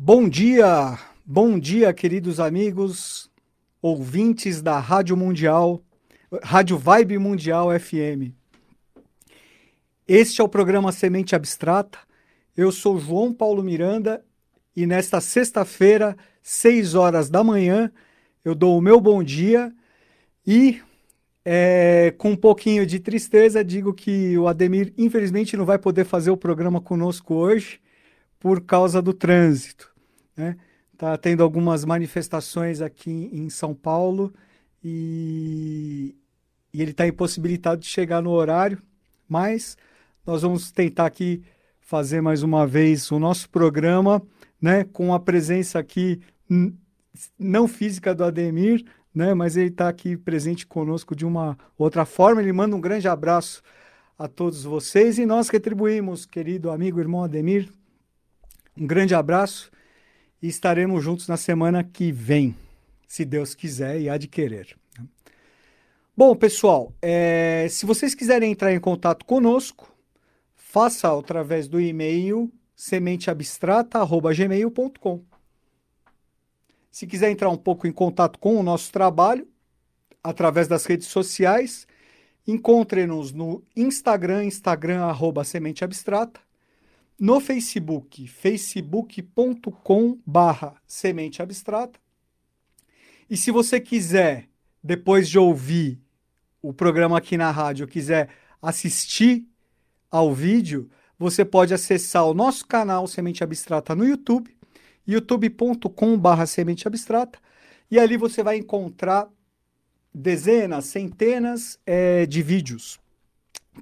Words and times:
Bom 0.00 0.28
dia, 0.28 0.96
bom 1.26 1.58
dia, 1.58 1.92
queridos 1.92 2.38
amigos, 2.38 3.28
ouvintes 3.82 4.62
da 4.62 4.78
Rádio 4.78 5.16
Mundial, 5.16 5.82
Rádio 6.40 6.78
Vibe 6.78 7.18
Mundial 7.18 7.68
FM. 7.76 8.30
Este 10.06 10.40
é 10.40 10.44
o 10.44 10.48
programa 10.48 10.92
Semente 10.92 11.34
Abstrata. 11.34 11.98
Eu 12.56 12.70
sou 12.70 13.00
João 13.00 13.32
Paulo 13.34 13.60
Miranda 13.60 14.24
e 14.76 14.86
nesta 14.86 15.20
sexta-feira, 15.20 16.16
6 16.44 16.94
horas 16.94 17.28
da 17.28 17.42
manhã, 17.42 17.90
eu 18.44 18.54
dou 18.54 18.78
o 18.78 18.80
meu 18.80 19.00
bom 19.00 19.20
dia 19.20 19.74
e 20.46 20.80
é, 21.44 22.14
com 22.16 22.30
um 22.30 22.36
pouquinho 22.36 22.86
de 22.86 23.00
tristeza 23.00 23.64
digo 23.64 23.92
que 23.92 24.38
o 24.38 24.46
Ademir 24.46 24.94
infelizmente 24.96 25.56
não 25.56 25.64
vai 25.64 25.76
poder 25.76 26.04
fazer 26.04 26.30
o 26.30 26.36
programa 26.36 26.80
conosco 26.80 27.34
hoje 27.34 27.80
por 28.38 28.60
causa 28.60 29.02
do 29.02 29.12
trânsito. 29.12 29.97
Né? 30.38 30.56
Tá 30.96 31.18
tendo 31.18 31.42
algumas 31.42 31.84
manifestações 31.84 32.80
aqui 32.80 33.28
em 33.32 33.50
São 33.50 33.74
Paulo 33.74 34.32
e, 34.82 36.14
e 36.72 36.80
ele 36.80 36.92
está 36.92 37.06
impossibilitado 37.06 37.80
de 37.80 37.88
chegar 37.88 38.22
no 38.22 38.30
horário, 38.30 38.80
mas 39.28 39.76
nós 40.24 40.42
vamos 40.42 40.70
tentar 40.70 41.06
aqui 41.06 41.42
fazer 41.80 42.20
mais 42.20 42.42
uma 42.42 42.66
vez 42.66 43.10
o 43.10 43.18
nosso 43.18 43.50
programa, 43.50 44.22
né, 44.60 44.84
com 44.84 45.12
a 45.12 45.18
presença 45.18 45.78
aqui 45.78 46.20
não 47.38 47.66
física 47.66 48.14
do 48.14 48.24
Ademir, 48.24 48.84
né, 49.14 49.34
mas 49.34 49.56
ele 49.56 49.70
está 49.70 49.88
aqui 49.88 50.16
presente 50.16 50.66
conosco 50.66 51.16
de 51.16 51.26
uma 51.26 51.58
outra 51.76 52.04
forma. 52.04 52.40
Ele 52.40 52.52
manda 52.52 52.76
um 52.76 52.80
grande 52.80 53.08
abraço 53.08 53.62
a 54.18 54.28
todos 54.28 54.64
vocês 54.64 55.18
e 55.18 55.26
nós 55.26 55.48
retribuímos, 55.48 56.26
querido 56.26 56.70
amigo, 56.70 57.00
irmão 57.00 57.24
Ademir, 57.24 57.68
um 58.76 58.86
grande 58.86 59.14
abraço 59.14 59.70
e 60.42 60.48
estaremos 60.48 61.02
juntos 61.02 61.26
na 61.28 61.36
semana 61.36 61.82
que 61.82 62.12
vem, 62.12 62.54
se 63.06 63.24
Deus 63.24 63.54
quiser 63.54 64.00
e 64.00 64.18
de 64.18 64.28
querer. 64.28 64.76
Bom, 66.16 66.34
pessoal, 66.34 66.92
é, 67.00 67.66
se 67.70 67.86
vocês 67.86 68.14
quiserem 68.14 68.50
entrar 68.50 68.72
em 68.72 68.80
contato 68.80 69.24
conosco, 69.24 69.94
faça 70.54 71.16
através 71.16 71.68
do 71.68 71.80
e-mail 71.80 72.52
sementeabstrata.gmail.com. 72.74 75.22
Se 76.90 77.06
quiser 77.06 77.30
entrar 77.30 77.50
um 77.50 77.56
pouco 77.56 77.86
em 77.86 77.92
contato 77.92 78.38
com 78.38 78.56
o 78.56 78.62
nosso 78.62 78.90
trabalho, 78.90 79.46
através 80.22 80.66
das 80.66 80.84
redes 80.84 81.06
sociais, 81.06 81.86
encontre-nos 82.46 83.32
no 83.32 83.62
Instagram, 83.76 84.44
Instagram, 84.44 85.04
arroba 85.04 85.44
Semente 85.44 85.84
Abstrata, 85.84 86.40
no 87.18 87.40
Facebook, 87.40 88.28
facebook.com 88.28 90.18
barra 90.24 90.76
Semente 90.86 91.42
Abstrata. 91.42 91.98
E 93.28 93.36
se 93.36 93.50
você 93.50 93.80
quiser, 93.80 94.48
depois 94.82 95.28
de 95.28 95.38
ouvir 95.38 96.00
o 96.62 96.72
programa 96.72 97.18
aqui 97.18 97.36
na 97.36 97.50
rádio, 97.50 97.88
quiser 97.88 98.28
assistir 98.62 99.46
ao 100.10 100.32
vídeo, 100.32 100.88
você 101.18 101.44
pode 101.44 101.74
acessar 101.74 102.24
o 102.24 102.34
nosso 102.34 102.66
canal 102.66 103.06
Semente 103.06 103.42
Abstrata 103.42 103.94
no 103.94 104.06
YouTube, 104.06 104.56
youtube.com 105.06 106.16
barra 106.16 106.46
Semente 106.46 106.86
Abstrata, 106.86 107.38
e 107.90 107.98
ali 107.98 108.16
você 108.16 108.42
vai 108.42 108.56
encontrar 108.56 109.28
dezenas, 110.14 110.86
centenas 110.86 111.78
é, 111.84 112.26
de 112.26 112.42
vídeos, 112.42 112.98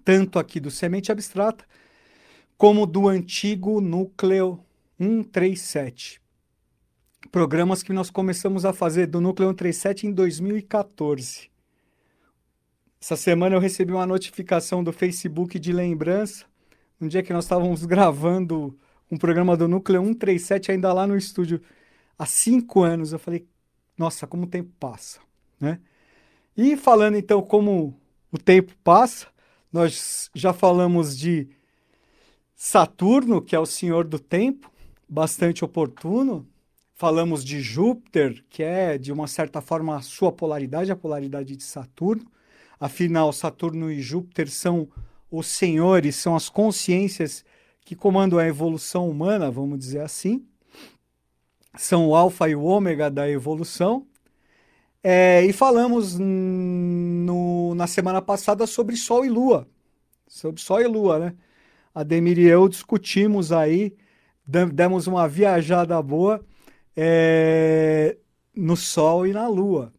tanto 0.04 0.38
aqui 0.38 0.58
do 0.58 0.70
Semente 0.70 1.12
Abstrata, 1.12 1.64
como 2.56 2.86
do 2.86 3.08
antigo 3.08 3.80
núcleo 3.80 4.60
137. 4.98 6.20
Programas 7.30 7.82
que 7.82 7.92
nós 7.92 8.10
começamos 8.10 8.64
a 8.64 8.72
fazer 8.72 9.06
do 9.06 9.20
núcleo 9.20 9.48
137 9.50 10.06
em 10.06 10.12
2014. 10.12 11.50
Essa 13.00 13.16
semana 13.16 13.54
eu 13.54 13.60
recebi 13.60 13.92
uma 13.92 14.06
notificação 14.06 14.82
do 14.82 14.92
Facebook 14.92 15.58
de 15.58 15.72
lembrança, 15.72 16.46
um 17.00 17.06
dia 17.06 17.22
que 17.22 17.32
nós 17.32 17.44
estávamos 17.44 17.84
gravando 17.86 18.78
um 19.10 19.18
programa 19.18 19.56
do 19.56 19.68
Núcleo 19.68 20.02
137 20.02 20.72
ainda 20.72 20.92
lá 20.92 21.06
no 21.06 21.16
estúdio 21.16 21.60
há 22.18 22.24
cinco 22.24 22.82
anos. 22.82 23.12
Eu 23.12 23.18
falei, 23.18 23.46
nossa, 23.98 24.26
como 24.26 24.44
o 24.44 24.48
tempo 24.48 24.72
passa, 24.80 25.20
né? 25.60 25.78
E 26.56 26.74
falando 26.76 27.16
então 27.16 27.42
como 27.42 28.00
o 28.32 28.38
tempo 28.38 28.74
passa, 28.82 29.28
nós 29.70 30.30
já 30.34 30.54
falamos 30.54 31.16
de 31.16 31.48
Saturno, 32.56 33.42
que 33.42 33.54
é 33.54 33.60
o 33.60 33.66
senhor 33.66 34.06
do 34.06 34.18
tempo, 34.18 34.72
bastante 35.06 35.62
oportuno. 35.62 36.48
Falamos 36.94 37.44
de 37.44 37.60
Júpiter, 37.60 38.42
que 38.48 38.62
é, 38.62 38.96
de 38.96 39.12
uma 39.12 39.26
certa 39.26 39.60
forma, 39.60 39.94
a 39.94 40.00
sua 40.00 40.32
polaridade, 40.32 40.90
a 40.90 40.96
polaridade 40.96 41.54
de 41.54 41.62
Saturno. 41.62 42.24
Afinal, 42.80 43.30
Saturno 43.30 43.92
e 43.92 44.00
Júpiter 44.00 44.50
são 44.50 44.88
os 45.30 45.46
senhores, 45.48 46.16
são 46.16 46.34
as 46.34 46.48
consciências 46.48 47.44
que 47.84 47.94
comandam 47.94 48.38
a 48.38 48.46
evolução 48.46 49.08
humana, 49.08 49.50
vamos 49.50 49.78
dizer 49.78 50.00
assim. 50.00 50.46
São 51.76 52.08
o 52.08 52.16
alfa 52.16 52.48
e 52.48 52.56
o 52.56 52.62
ômega 52.62 53.10
da 53.10 53.28
evolução. 53.28 54.06
É, 55.02 55.44
e 55.44 55.52
falamos 55.52 56.18
no, 56.18 57.74
na 57.74 57.86
semana 57.86 58.22
passada 58.22 58.66
sobre 58.66 58.96
Sol 58.96 59.26
e 59.26 59.28
Lua. 59.28 59.68
Sobre 60.26 60.60
Sol 60.62 60.80
e 60.80 60.86
Lua, 60.86 61.18
né? 61.18 61.36
Ademir 61.96 62.38
e 62.38 62.44
eu 62.44 62.68
discutimos 62.68 63.50
aí, 63.50 63.96
demos 64.46 65.06
uma 65.06 65.26
viajada 65.26 66.00
boa 66.02 66.44
é, 66.94 68.18
no 68.54 68.76
Sol 68.76 69.26
e 69.26 69.32
na 69.32 69.48
Lua. 69.48 69.90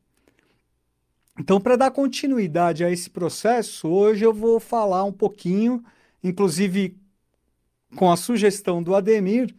Então, 1.39 1.59
para 1.59 1.75
dar 1.75 1.89
continuidade 1.89 2.85
a 2.85 2.91
esse 2.91 3.09
processo, 3.09 3.87
hoje 3.87 4.23
eu 4.23 4.31
vou 4.31 4.59
falar 4.59 5.05
um 5.05 5.11
pouquinho, 5.11 5.83
inclusive 6.23 6.95
com 7.95 8.11
a 8.11 8.15
sugestão 8.15 8.83
do 8.83 8.93
Ademir, 8.93 9.55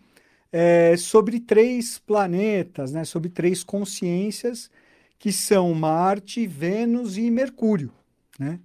é, 0.52 0.96
sobre 0.96 1.40
três 1.40 1.98
planetas, 1.98 2.92
né, 2.92 3.04
sobre 3.04 3.30
três 3.30 3.64
consciências, 3.64 4.70
que 5.18 5.32
são 5.32 5.74
Marte, 5.74 6.46
Vênus 6.46 7.18
e 7.18 7.32
Mercúrio. 7.32 7.92
Né? 8.38 8.60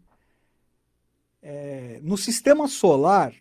É, 1.42 2.00
no 2.04 2.16
sistema 2.16 2.68
solar, 2.68 3.34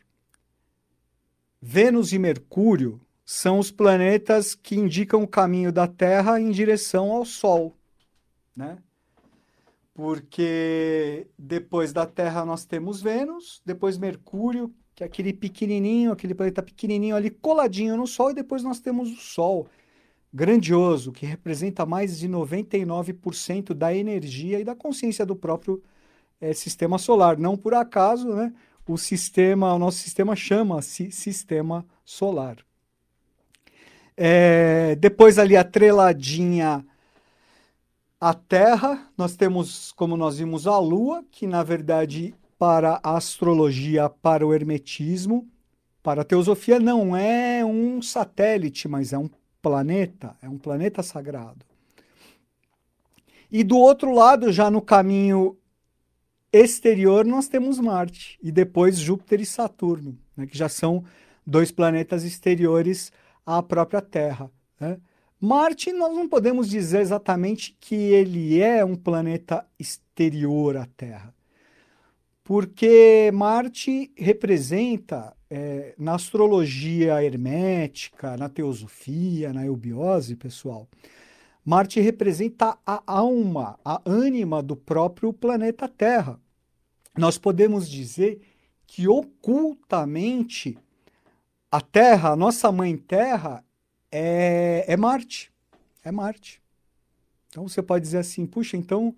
Vênus 1.64 2.12
e 2.12 2.18
Mercúrio 2.18 3.00
são 3.24 3.60
os 3.60 3.70
planetas 3.70 4.52
que 4.52 4.74
indicam 4.74 5.22
o 5.22 5.28
caminho 5.28 5.70
da 5.70 5.86
Terra 5.86 6.40
em 6.40 6.50
direção 6.50 7.12
ao 7.12 7.24
Sol, 7.24 7.72
né? 8.54 8.78
Porque 9.94 11.28
depois 11.38 11.92
da 11.92 12.04
Terra 12.04 12.44
nós 12.44 12.64
temos 12.64 13.00
Vênus, 13.00 13.62
depois 13.64 13.96
Mercúrio, 13.96 14.74
que 14.92 15.04
é 15.04 15.06
aquele 15.06 15.32
pequenininho, 15.32 16.10
aquele 16.10 16.34
planeta 16.34 16.64
pequenininho 16.64 17.14
ali 17.14 17.30
coladinho 17.30 17.96
no 17.96 18.08
Sol, 18.08 18.32
e 18.32 18.34
depois 18.34 18.64
nós 18.64 18.80
temos 18.80 19.12
o 19.12 19.20
Sol, 19.20 19.68
grandioso, 20.34 21.12
que 21.12 21.24
representa 21.24 21.86
mais 21.86 22.18
de 22.18 22.28
99% 22.28 23.72
da 23.72 23.94
energia 23.94 24.58
e 24.58 24.64
da 24.64 24.74
consciência 24.74 25.24
do 25.24 25.36
próprio 25.36 25.80
é, 26.40 26.52
sistema 26.52 26.98
solar. 26.98 27.38
Não 27.38 27.56
por 27.56 27.72
acaso, 27.72 28.34
né? 28.34 28.52
O 28.86 28.96
sistema, 28.96 29.74
o 29.74 29.78
nosso 29.78 29.98
sistema 29.98 30.34
chama-se 30.34 31.10
sistema 31.10 31.84
solar. 32.04 32.56
É, 34.16 34.94
depois 34.96 35.38
ali 35.38 35.56
atreladinha 35.56 36.84
a 38.20 38.34
Terra, 38.34 39.10
nós 39.16 39.34
temos, 39.34 39.90
como 39.92 40.16
nós 40.16 40.38
vimos, 40.38 40.66
a 40.66 40.78
Lua, 40.78 41.24
que 41.30 41.46
na 41.46 41.62
verdade 41.62 42.34
para 42.58 43.00
a 43.02 43.16
astrologia, 43.16 44.08
para 44.08 44.46
o 44.46 44.54
hermetismo, 44.54 45.48
para 46.02 46.22
a 46.22 46.24
teosofia 46.24 46.78
não 46.78 47.16
é 47.16 47.64
um 47.64 48.00
satélite, 48.00 48.86
mas 48.86 49.12
é 49.12 49.18
um 49.18 49.28
planeta, 49.60 50.36
é 50.40 50.48
um 50.48 50.58
planeta 50.58 51.02
sagrado. 51.02 51.66
E 53.50 53.64
do 53.64 53.76
outro 53.76 54.12
lado, 54.12 54.52
já 54.52 54.70
no 54.70 54.80
caminho 54.80 55.56
exterior, 56.52 57.24
nós 57.24 57.48
temos 57.48 57.78
Marte 57.78 58.38
e 58.42 58.52
depois 58.52 58.98
Júpiter 58.98 59.40
e 59.40 59.46
Saturno, 59.46 60.18
né, 60.36 60.46
que 60.46 60.56
já 60.56 60.68
são 60.68 61.04
dois 61.46 61.70
planetas 61.70 62.24
exteriores 62.24 63.10
à 63.46 63.62
própria 63.62 64.02
Terra. 64.02 64.50
Né? 64.78 64.98
Marte, 65.40 65.92
nós 65.92 66.14
não 66.14 66.28
podemos 66.28 66.68
dizer 66.68 67.00
exatamente 67.00 67.76
que 67.80 67.94
ele 67.94 68.60
é 68.60 68.84
um 68.84 68.94
planeta 68.94 69.66
exterior 69.78 70.76
à 70.76 70.86
Terra, 70.86 71.34
porque 72.44 73.30
Marte 73.32 74.12
representa, 74.16 75.34
é, 75.48 75.94
na 75.98 76.14
astrologia 76.14 77.24
hermética, 77.24 78.36
na 78.36 78.48
teosofia, 78.48 79.52
na 79.52 79.64
eubiose, 79.64 80.36
pessoal, 80.36 80.88
Marte 81.64 82.00
representa 82.00 82.76
a 82.84 83.02
alma, 83.06 83.78
a 83.84 84.00
ânima 84.04 84.62
do 84.62 84.74
próprio 84.76 85.32
planeta 85.32 85.88
Terra. 85.88 86.40
Nós 87.16 87.38
podemos 87.38 87.88
dizer 87.88 88.40
que 88.86 89.06
ocultamente 89.06 90.76
a 91.70 91.80
Terra, 91.80 92.30
a 92.30 92.36
nossa 92.36 92.70
mãe 92.72 92.96
Terra, 92.96 93.64
é, 94.10 94.84
é 94.88 94.96
Marte. 94.96 95.52
É 96.04 96.10
Marte. 96.10 96.60
Então 97.48 97.68
você 97.68 97.82
pode 97.82 98.04
dizer 98.04 98.18
assim, 98.18 98.44
puxa, 98.46 98.76
então 98.76 99.14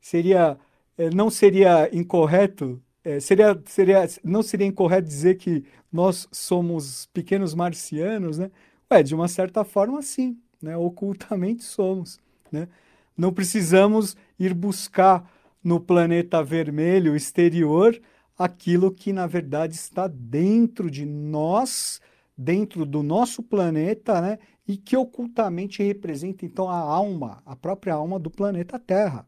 seria 0.00 0.58
é, 0.98 1.08
não 1.10 1.30
seria 1.30 1.88
incorreto, 1.96 2.82
é, 3.04 3.20
seria, 3.20 3.60
seria, 3.66 4.06
não 4.24 4.42
seria 4.42 4.66
incorreto 4.66 5.06
dizer 5.06 5.36
que 5.36 5.64
nós 5.92 6.28
somos 6.32 7.06
pequenos 7.06 7.54
marcianos, 7.54 8.36
né? 8.36 8.50
Ué, 8.90 9.02
de 9.02 9.14
uma 9.14 9.28
certa 9.28 9.64
forma, 9.64 10.02
sim, 10.02 10.36
né? 10.62 10.76
Ocultamente 10.76 11.62
somos, 11.62 12.18
né? 12.50 12.68
Não 13.16 13.32
precisamos 13.32 14.16
ir 14.38 14.54
buscar 14.54 15.28
no 15.62 15.80
planeta 15.80 16.42
vermelho 16.42 17.16
exterior 17.16 18.00
aquilo 18.38 18.92
que 18.92 19.12
na 19.12 19.26
verdade 19.26 19.74
está 19.74 20.06
dentro 20.06 20.88
de 20.88 21.04
nós, 21.04 22.00
dentro 22.36 22.86
do 22.86 23.02
nosso 23.02 23.42
planeta, 23.42 24.20
né? 24.20 24.38
E 24.66 24.76
que 24.76 24.96
ocultamente 24.96 25.82
representa 25.82 26.44
então 26.44 26.68
a 26.68 26.78
alma, 26.78 27.42
a 27.44 27.56
própria 27.56 27.94
alma 27.94 28.18
do 28.18 28.30
planeta 28.30 28.78
Terra. 28.78 29.26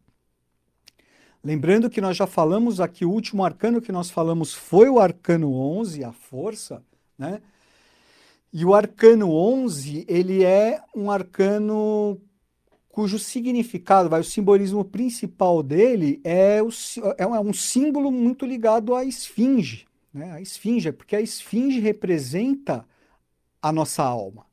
Lembrando 1.42 1.88
que 1.88 2.02
nós 2.02 2.16
já 2.16 2.26
falamos 2.26 2.80
aqui, 2.80 3.04
o 3.04 3.10
último 3.10 3.42
arcano 3.42 3.80
que 3.80 3.90
nós 3.90 4.10
falamos 4.10 4.52
foi 4.52 4.90
o 4.90 5.00
arcano 5.00 5.52
11, 5.54 6.04
a 6.04 6.12
força, 6.12 6.82
né? 7.18 7.40
E 8.52 8.64
o 8.64 8.74
arcano 8.74 9.32
11, 9.32 10.04
ele 10.08 10.44
é 10.44 10.82
um 10.94 11.10
arcano 11.10 12.20
cujo 12.88 13.18
significado, 13.18 14.08
vai, 14.08 14.20
o 14.20 14.24
simbolismo 14.24 14.84
principal 14.84 15.62
dele 15.62 16.20
é, 16.24 16.60
o, 16.60 16.68
é 17.16 17.40
um 17.40 17.52
símbolo 17.52 18.10
muito 18.10 18.44
ligado 18.44 18.94
à 18.94 19.04
esfinge, 19.04 19.86
né? 20.12 20.32
A 20.32 20.40
esfinge, 20.40 20.90
porque 20.90 21.14
a 21.14 21.20
esfinge 21.20 21.78
representa 21.78 22.84
a 23.62 23.70
nossa 23.72 24.02
alma, 24.02 24.44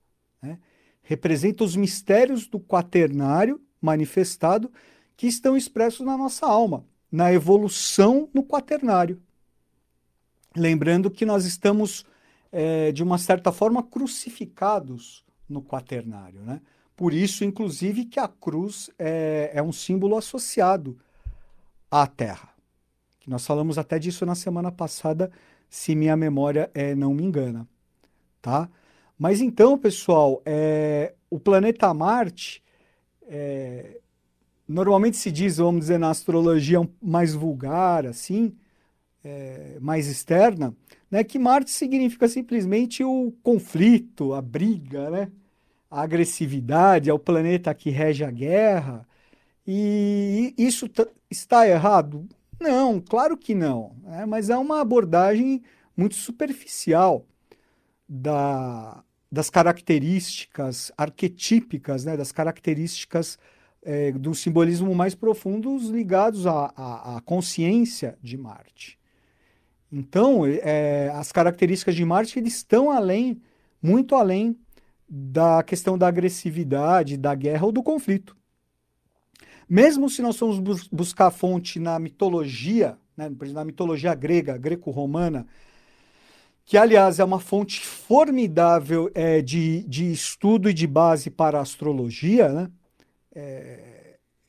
né? 0.41 0.59
representa 1.01 1.63
os 1.63 1.75
mistérios 1.75 2.47
do 2.47 2.59
quaternário 2.59 3.59
manifestado 3.81 4.71
que 5.15 5.25
estão 5.25 5.57
expressos 5.57 6.05
na 6.05 6.17
nossa 6.17 6.45
alma, 6.45 6.85
na 7.11 7.33
evolução 7.33 8.29
no 8.33 8.43
quaternário. 8.43 9.19
Lembrando 10.55 11.09
que 11.09 11.25
nós 11.25 11.45
estamos, 11.45 12.05
é, 12.59 12.91
de 12.91 13.03
uma 13.03 13.19
certa 13.19 13.51
forma, 13.51 13.83
crucificados 13.83 15.23
no 15.47 15.61
quaternário. 15.61 16.41
Né? 16.41 16.59
Por 16.95 17.13
isso, 17.13 17.45
inclusive, 17.45 18.05
que 18.05 18.19
a 18.19 18.27
cruz 18.27 18.89
é, 18.97 19.51
é 19.53 19.61
um 19.61 19.71
símbolo 19.71 20.17
associado 20.17 20.97
à 21.91 22.07
terra. 22.07 22.49
Nós 23.27 23.45
falamos 23.45 23.77
até 23.77 23.99
disso 23.99 24.25
na 24.25 24.33
semana 24.33 24.71
passada, 24.71 25.31
se 25.69 25.93
minha 25.93 26.17
memória 26.17 26.71
é, 26.73 26.95
não 26.95 27.13
me 27.13 27.23
engana. 27.23 27.67
Tá? 28.41 28.67
Mas 29.19 29.39
então, 29.39 29.77
pessoal, 29.77 30.41
é, 30.43 31.13
o 31.29 31.39
planeta 31.39 31.93
Marte, 31.93 32.63
é, 33.27 33.99
normalmente 34.67 35.17
se 35.17 35.31
diz, 35.31 35.57
vamos 35.57 35.81
dizer, 35.81 35.99
na 35.99 36.09
astrologia 36.09 36.79
mais 36.99 37.35
vulgar, 37.35 38.07
assim, 38.07 38.57
é, 39.27 39.77
mais 39.81 40.07
externa, 40.07 40.73
né, 41.11 41.23
que 41.23 41.37
Marte 41.37 41.71
significa 41.71 42.27
simplesmente 42.27 43.03
o 43.03 43.33
conflito, 43.43 44.33
a 44.33 44.41
briga, 44.41 45.09
né, 45.09 45.31
a 45.91 46.01
agressividade, 46.01 47.09
é 47.09 47.13
o 47.13 47.19
planeta 47.19 47.73
que 47.73 47.89
rege 47.89 48.23
a 48.23 48.31
guerra. 48.31 49.07
E 49.65 50.53
isso 50.57 50.89
está 51.29 51.67
errado? 51.67 52.27
Não, 52.59 53.01
claro 53.01 53.37
que 53.37 53.53
não. 53.53 53.95
Né, 54.03 54.25
mas 54.25 54.49
é 54.49 54.57
uma 54.57 54.81
abordagem 54.81 55.61
muito 55.95 56.15
superficial 56.15 57.25
da, 58.07 59.03
das 59.31 59.49
características 59.49 60.91
arquetípicas, 60.97 62.05
né, 62.05 62.15
das 62.15 62.31
características 62.31 63.37
é, 63.83 64.11
do 64.11 64.33
simbolismo 64.33 64.93
mais 64.95 65.15
profundos 65.15 65.89
ligados 65.89 66.45
à, 66.47 66.73
à, 66.75 67.17
à 67.17 67.21
consciência 67.21 68.17
de 68.21 68.37
Marte. 68.37 68.97
Então, 69.91 70.45
é, 70.45 71.09
as 71.13 71.31
características 71.31 71.95
de 71.95 72.03
Marte 72.03 72.37
eles 72.37 72.55
estão 72.55 72.91
além, 72.91 73.41
muito 73.81 74.15
além 74.15 74.57
da 75.07 75.63
questão 75.63 75.97
da 75.97 76.07
agressividade, 76.07 77.17
da 77.17 77.33
guerra 77.33 77.65
ou 77.65 77.71
do 77.71 77.81
conflito. 77.81 78.35
Mesmo 79.69 80.09
se 80.09 80.21
nós 80.21 80.37
formos 80.37 80.59
bus 80.59 80.87
buscar 80.87 81.31
fonte 81.31 81.79
na 81.79 81.99
mitologia, 81.99 82.97
né, 83.15 83.29
na 83.53 83.63
mitologia 83.63 84.13
grega, 84.13 84.57
greco-romana, 84.57 85.47
que 86.65 86.77
aliás 86.77 87.19
é 87.19 87.23
uma 87.23 87.39
fonte 87.39 87.85
formidável 87.85 89.09
é, 89.15 89.41
de, 89.41 89.83
de 89.83 90.11
estudo 90.11 90.69
e 90.69 90.73
de 90.73 90.85
base 90.85 91.29
para 91.29 91.59
a 91.59 91.61
astrologia, 91.61 92.49
né? 92.49 92.71
é, 93.37 93.41
é, 93.41 93.96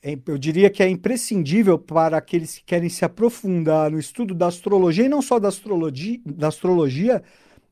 eu 0.03 0.39
diria 0.39 0.71
que 0.71 0.83
é 0.83 0.89
imprescindível 0.89 1.79
para 1.79 2.17
aqueles 2.17 2.59
que 2.59 2.65
querem 2.65 2.89
se 2.89 3.05
aprofundar 3.05 3.91
no 3.91 3.99
estudo 3.99 4.35
da 4.35 4.47
astrologia, 4.47 5.07
e 5.07 5.09
não 5.09 5.21
só 5.21 5.39
da 5.39 5.49
astrologia, 5.49 6.21
da 6.25 6.49
astrologia 6.49 7.23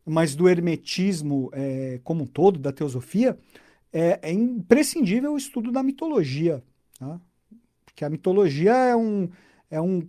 mas 0.07 0.37
do 0.37 0.49
hermetismo 0.49 1.51
é, 1.53 2.01
como 2.05 2.23
um 2.23 2.27
todo, 2.27 2.61
da 2.61 2.73
teosofia, 2.73 3.37
é, 3.93 4.21
é 4.23 4.33
imprescindível 4.33 5.33
o 5.33 5.37
estudo 5.37 5.73
da 5.73 5.83
mitologia. 5.83 6.63
Tá? 6.97 7.21
Porque 7.85 8.05
a 8.05 8.09
mitologia 8.09 8.73
é 8.73 8.95
um, 8.95 9.29
é 9.69 9.81
um, 9.81 10.09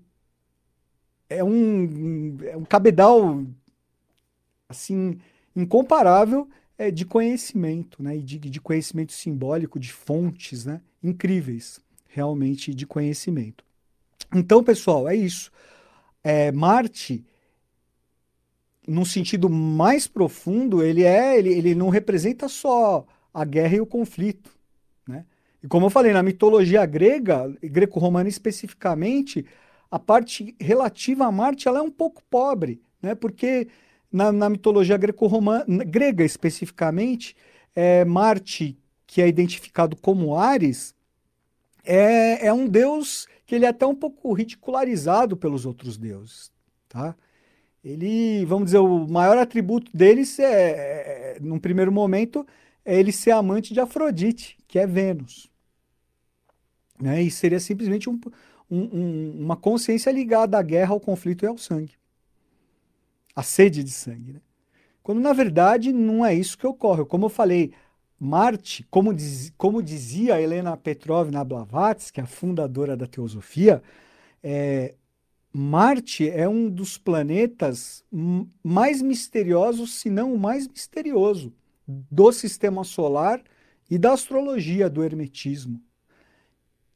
é 1.28 1.44
um, 1.44 2.38
é 2.44 2.56
um 2.56 2.64
cabedal 2.64 3.44
assim 4.70 5.20
incomparável 5.56 6.48
é, 6.78 6.92
de 6.92 7.04
conhecimento, 7.04 8.04
né? 8.04 8.18
E 8.18 8.22
de, 8.22 8.38
de 8.38 8.62
conhecimento 8.62 9.14
simbólico, 9.14 9.80
de 9.80 9.92
fontes, 9.92 10.66
né? 10.66 10.82
Incríveis, 11.02 11.80
realmente, 12.18 12.74
de 12.74 12.86
conhecimento. 12.88 13.64
Então, 14.34 14.64
pessoal, 14.64 15.08
é 15.08 15.16
isso. 15.16 15.52
É, 16.24 16.52
Marte, 16.52 17.24
num 18.88 19.06
sentido 19.06 19.48
mais 19.50 20.08
profundo, 20.08 20.84
ele 20.84 21.04
é, 21.04 21.38
ele, 21.38 21.50
ele 21.50 21.76
não 21.76 21.90
representa 21.90 22.50
só 22.50 23.06
a 23.32 23.46
guerra 23.46 23.76
e 23.76 23.82
o 23.82 23.86
conflito, 23.86 24.50
né? 25.08 25.26
E 25.62 25.68
como 25.68 25.86
eu 25.86 25.90
falei, 25.92 26.12
na 26.12 26.24
mitologia 26.24 26.86
grega, 26.86 27.54
greco-romana 27.62 28.28
especificamente, 28.28 29.46
a 29.92 30.00
parte 30.00 30.56
relativa 30.60 31.26
a 31.26 31.32
Marte 31.32 31.68
ela 31.68 31.80
é 31.80 31.82
um 31.82 31.92
pouco 31.92 32.24
pobre, 32.30 32.82
né? 33.00 33.14
Porque 33.14 33.68
na, 34.12 34.32
na 34.32 34.50
mitologia 34.50 34.98
greco-romana, 34.98 35.66
grega 35.86 36.26
especificamente, 36.26 37.36
é, 37.76 38.04
Marte, 38.04 38.76
que 39.06 39.22
é 39.22 39.28
identificado 39.28 39.96
como 39.96 40.36
Ares, 40.36 40.97
é, 41.88 42.48
é 42.48 42.54
um 42.54 42.68
deus 42.68 43.28
que 43.46 43.56
ele 43.56 43.66
é 43.66 43.70
até 43.70 43.86
um 43.86 43.96
pouco 43.96 44.34
ridicularizado 44.34 45.38
pelos 45.38 45.66
outros 45.66 45.98
deuses, 45.98 46.52
tá? 46.90 47.16
Ele, 47.84 48.44
vamos 48.46 48.66
dizer, 48.66 48.80
o 48.80 49.08
maior 49.08 49.38
atributo 49.38 49.96
deles 49.96 50.38
é, 50.40 51.36
é 51.36 51.38
num 51.40 51.60
primeiro 51.60 51.92
momento, 51.92 52.46
é 52.84 53.00
ele 53.00 53.12
ser 53.12 53.32
amante 53.32 53.74
de 53.74 53.80
Afrodite, 53.80 54.58
que 54.68 54.78
é 54.78 54.86
Vênus. 54.86 55.50
Né? 57.00 57.22
E 57.22 57.32
seria 57.32 57.60
simplesmente 57.60 58.10
um, 58.10 58.20
um, 58.70 59.32
uma 59.40 59.56
consciência 59.56 60.12
ligada 60.12 60.58
à 60.58 60.62
guerra, 60.62 60.92
ao 60.92 61.00
conflito 61.00 61.46
e 61.46 61.48
ao 61.48 61.58
sangue 61.58 61.94
a 63.38 63.44
sede 63.44 63.84
de 63.84 63.92
sangue. 63.92 64.34
Né? 64.34 64.42
Quando 65.04 65.22
na 65.22 65.32
verdade 65.32 65.94
não 65.94 66.26
é 66.26 66.34
isso 66.34 66.58
que 66.58 66.66
ocorre. 66.66 67.06
Como 67.06 67.26
eu 67.26 67.30
falei, 67.30 67.72
Marte, 68.20 68.86
como, 68.90 69.14
diz, 69.14 69.54
como 69.58 69.82
dizia 69.82 70.42
Helena 70.42 70.76
Petrovna 70.76 71.44
Blavatsky, 71.44 72.20
a 72.20 72.26
fundadora 72.26 72.98
da 72.98 73.06
teosofia, 73.06 73.82
é, 74.44 74.96
Marte 75.54 76.30
é 76.30 76.48
um 76.48 76.70
dos 76.70 76.98
planetas 76.98 78.04
mais 78.64 79.02
misteriosos, 79.02 79.96
se 79.96 80.10
não 80.10 80.34
o 80.34 80.40
mais 80.40 80.68
misterioso, 80.68 81.54
do 81.88 82.32
sistema 82.32 82.84
solar 82.84 83.42
e 83.90 83.98
da 83.98 84.14
astrologia, 84.14 84.90
do 84.90 85.04
hermetismo. 85.04 85.82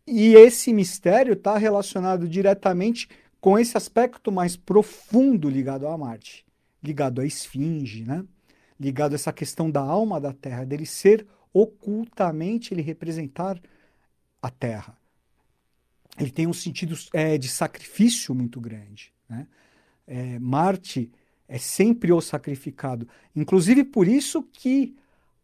E 0.06 0.34
esse 0.34 0.74
mistério 0.74 1.34
está 1.34 1.58
relacionado 1.58 2.28
diretamente 2.28 3.08
com 3.40 3.58
esse 3.58 3.78
aspecto 3.78 4.32
mais 4.32 4.56
profundo 4.56 5.50
ligado 5.50 5.88
a 5.88 5.98
Marte, 5.98 6.46
ligado 6.84 7.22
à 7.22 7.26
esfinge, 7.26 8.04
né? 8.04 8.26
Ligado 8.82 9.12
a 9.12 9.16
essa 9.16 9.32
questão 9.32 9.70
da 9.70 9.80
alma 9.80 10.20
da 10.20 10.34
Terra, 10.34 10.66
dele 10.66 10.88
ser 10.88 11.28
ocultamente 11.54 12.74
ele 12.74 12.82
representar 12.82 13.62
a 14.42 14.50
Terra. 14.50 14.98
Ele 16.20 16.32
tem 16.32 16.48
um 16.48 16.54
sentido 16.54 16.96
é, 17.14 17.38
de 17.38 17.48
sacrifício 17.48 18.34
muito 18.34 18.60
grande. 18.60 19.14
Né? 19.30 19.48
É, 20.08 20.40
Marte 20.40 21.12
é 21.48 21.60
sempre 21.60 22.12
o 22.12 22.20
sacrificado. 22.20 23.08
Inclusive 23.36 23.84
por 23.84 24.08
isso 24.08 24.42
que 24.52 24.96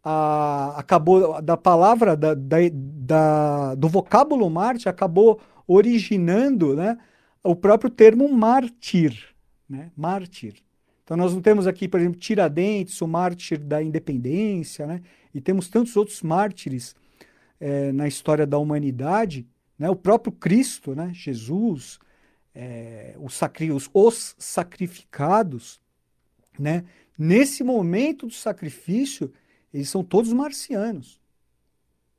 a, 0.04 0.74
acabou 0.78 1.40
da 1.42 1.56
palavra 1.56 2.18
da, 2.18 2.34
da, 2.34 2.58
da, 2.74 3.76
do 3.76 3.88
vocábulo 3.88 4.50
Marte 4.50 4.90
acabou 4.90 5.40
originando, 5.68 6.76
né? 6.76 6.98
o 7.44 7.56
próprio 7.56 7.90
termo 7.90 8.28
mártir, 8.30 9.36
né? 9.70 9.92
mártir, 9.96 10.56
Então 11.08 11.16
nós 11.16 11.34
não 11.34 11.42
temos 11.42 11.66
aqui, 11.68 11.88
por 11.88 12.02
exemplo, 12.02 12.20
Tiradentes, 12.20 13.02
o 13.02 13.08
mártir 13.08 13.60
da 13.60 13.82
independência, 13.82 14.86
né? 14.86 15.02
E 15.34 15.40
temos 15.40 15.70
tantos 15.70 15.96
outros 15.96 16.22
mártires 16.22 16.94
é, 17.62 17.94
na 17.94 18.10
história 18.10 18.46
da 18.46 18.58
humanidade, 18.58 19.48
né? 19.80 19.90
O 19.90 19.96
próprio 19.96 20.34
Cristo, 20.34 20.94
né? 20.94 21.10
Jesus, 21.14 21.98
é, 22.54 23.16
os, 23.22 23.36
sacri 23.36 23.72
os, 23.72 23.90
os 23.94 24.36
sacrificados, 24.38 25.80
né? 26.60 26.84
Nesse 27.18 27.64
momento 27.64 28.28
do 28.28 28.34
sacrifício, 28.34 29.32
eles 29.74 29.88
são 29.88 30.04
todos 30.04 30.34
marcianos. 30.34 31.22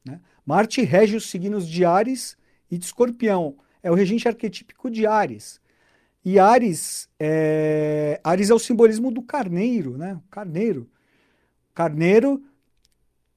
Né? 0.03 0.19
Marte 0.47 0.81
rege 0.81 1.15
os 1.15 1.29
signos 1.29 1.69
de 1.69 1.85
Ares 1.85 2.39
e 2.71 2.79
de 2.79 2.87
Escorpião. 2.87 3.55
É 3.83 3.91
o 3.91 3.95
regente 3.95 4.27
arquetípico 4.27 4.91
de 4.91 5.07
Ares. 5.07 5.61
E 6.25 6.39
Ares 6.39 7.09
é, 7.19 8.21
Ares 8.23 8.51
é 8.51 8.55
o 8.55 8.59
simbolismo 8.59 9.11
do 9.11 9.23
carneiro, 9.23 9.97
né? 9.97 10.21
Carneiro. 10.31 10.89
Carneiro 11.75 12.43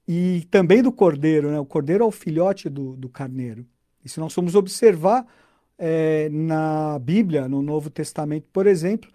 e 0.08 0.46
também 0.50 0.82
do 0.82 0.92
cordeiro, 0.92 1.52
né? 1.52 1.60
O 1.60 1.66
cordeiro 1.66 2.04
é 2.04 2.08
o 2.08 2.12
filhote 2.12 2.70
do, 2.70 2.96
do 2.96 3.08
carneiro. 3.08 3.66
E 4.04 4.10
se 4.10 4.20
nós 4.20 4.34
formos 4.34 4.56
observar 4.56 5.26
é, 5.78 6.28
na 6.30 7.00
Bíblia, 7.00 7.48
no 7.48 7.62
Novo 7.62 7.90
Testamento, 7.90 8.48
por 8.52 8.68
exemplo, 8.68 9.10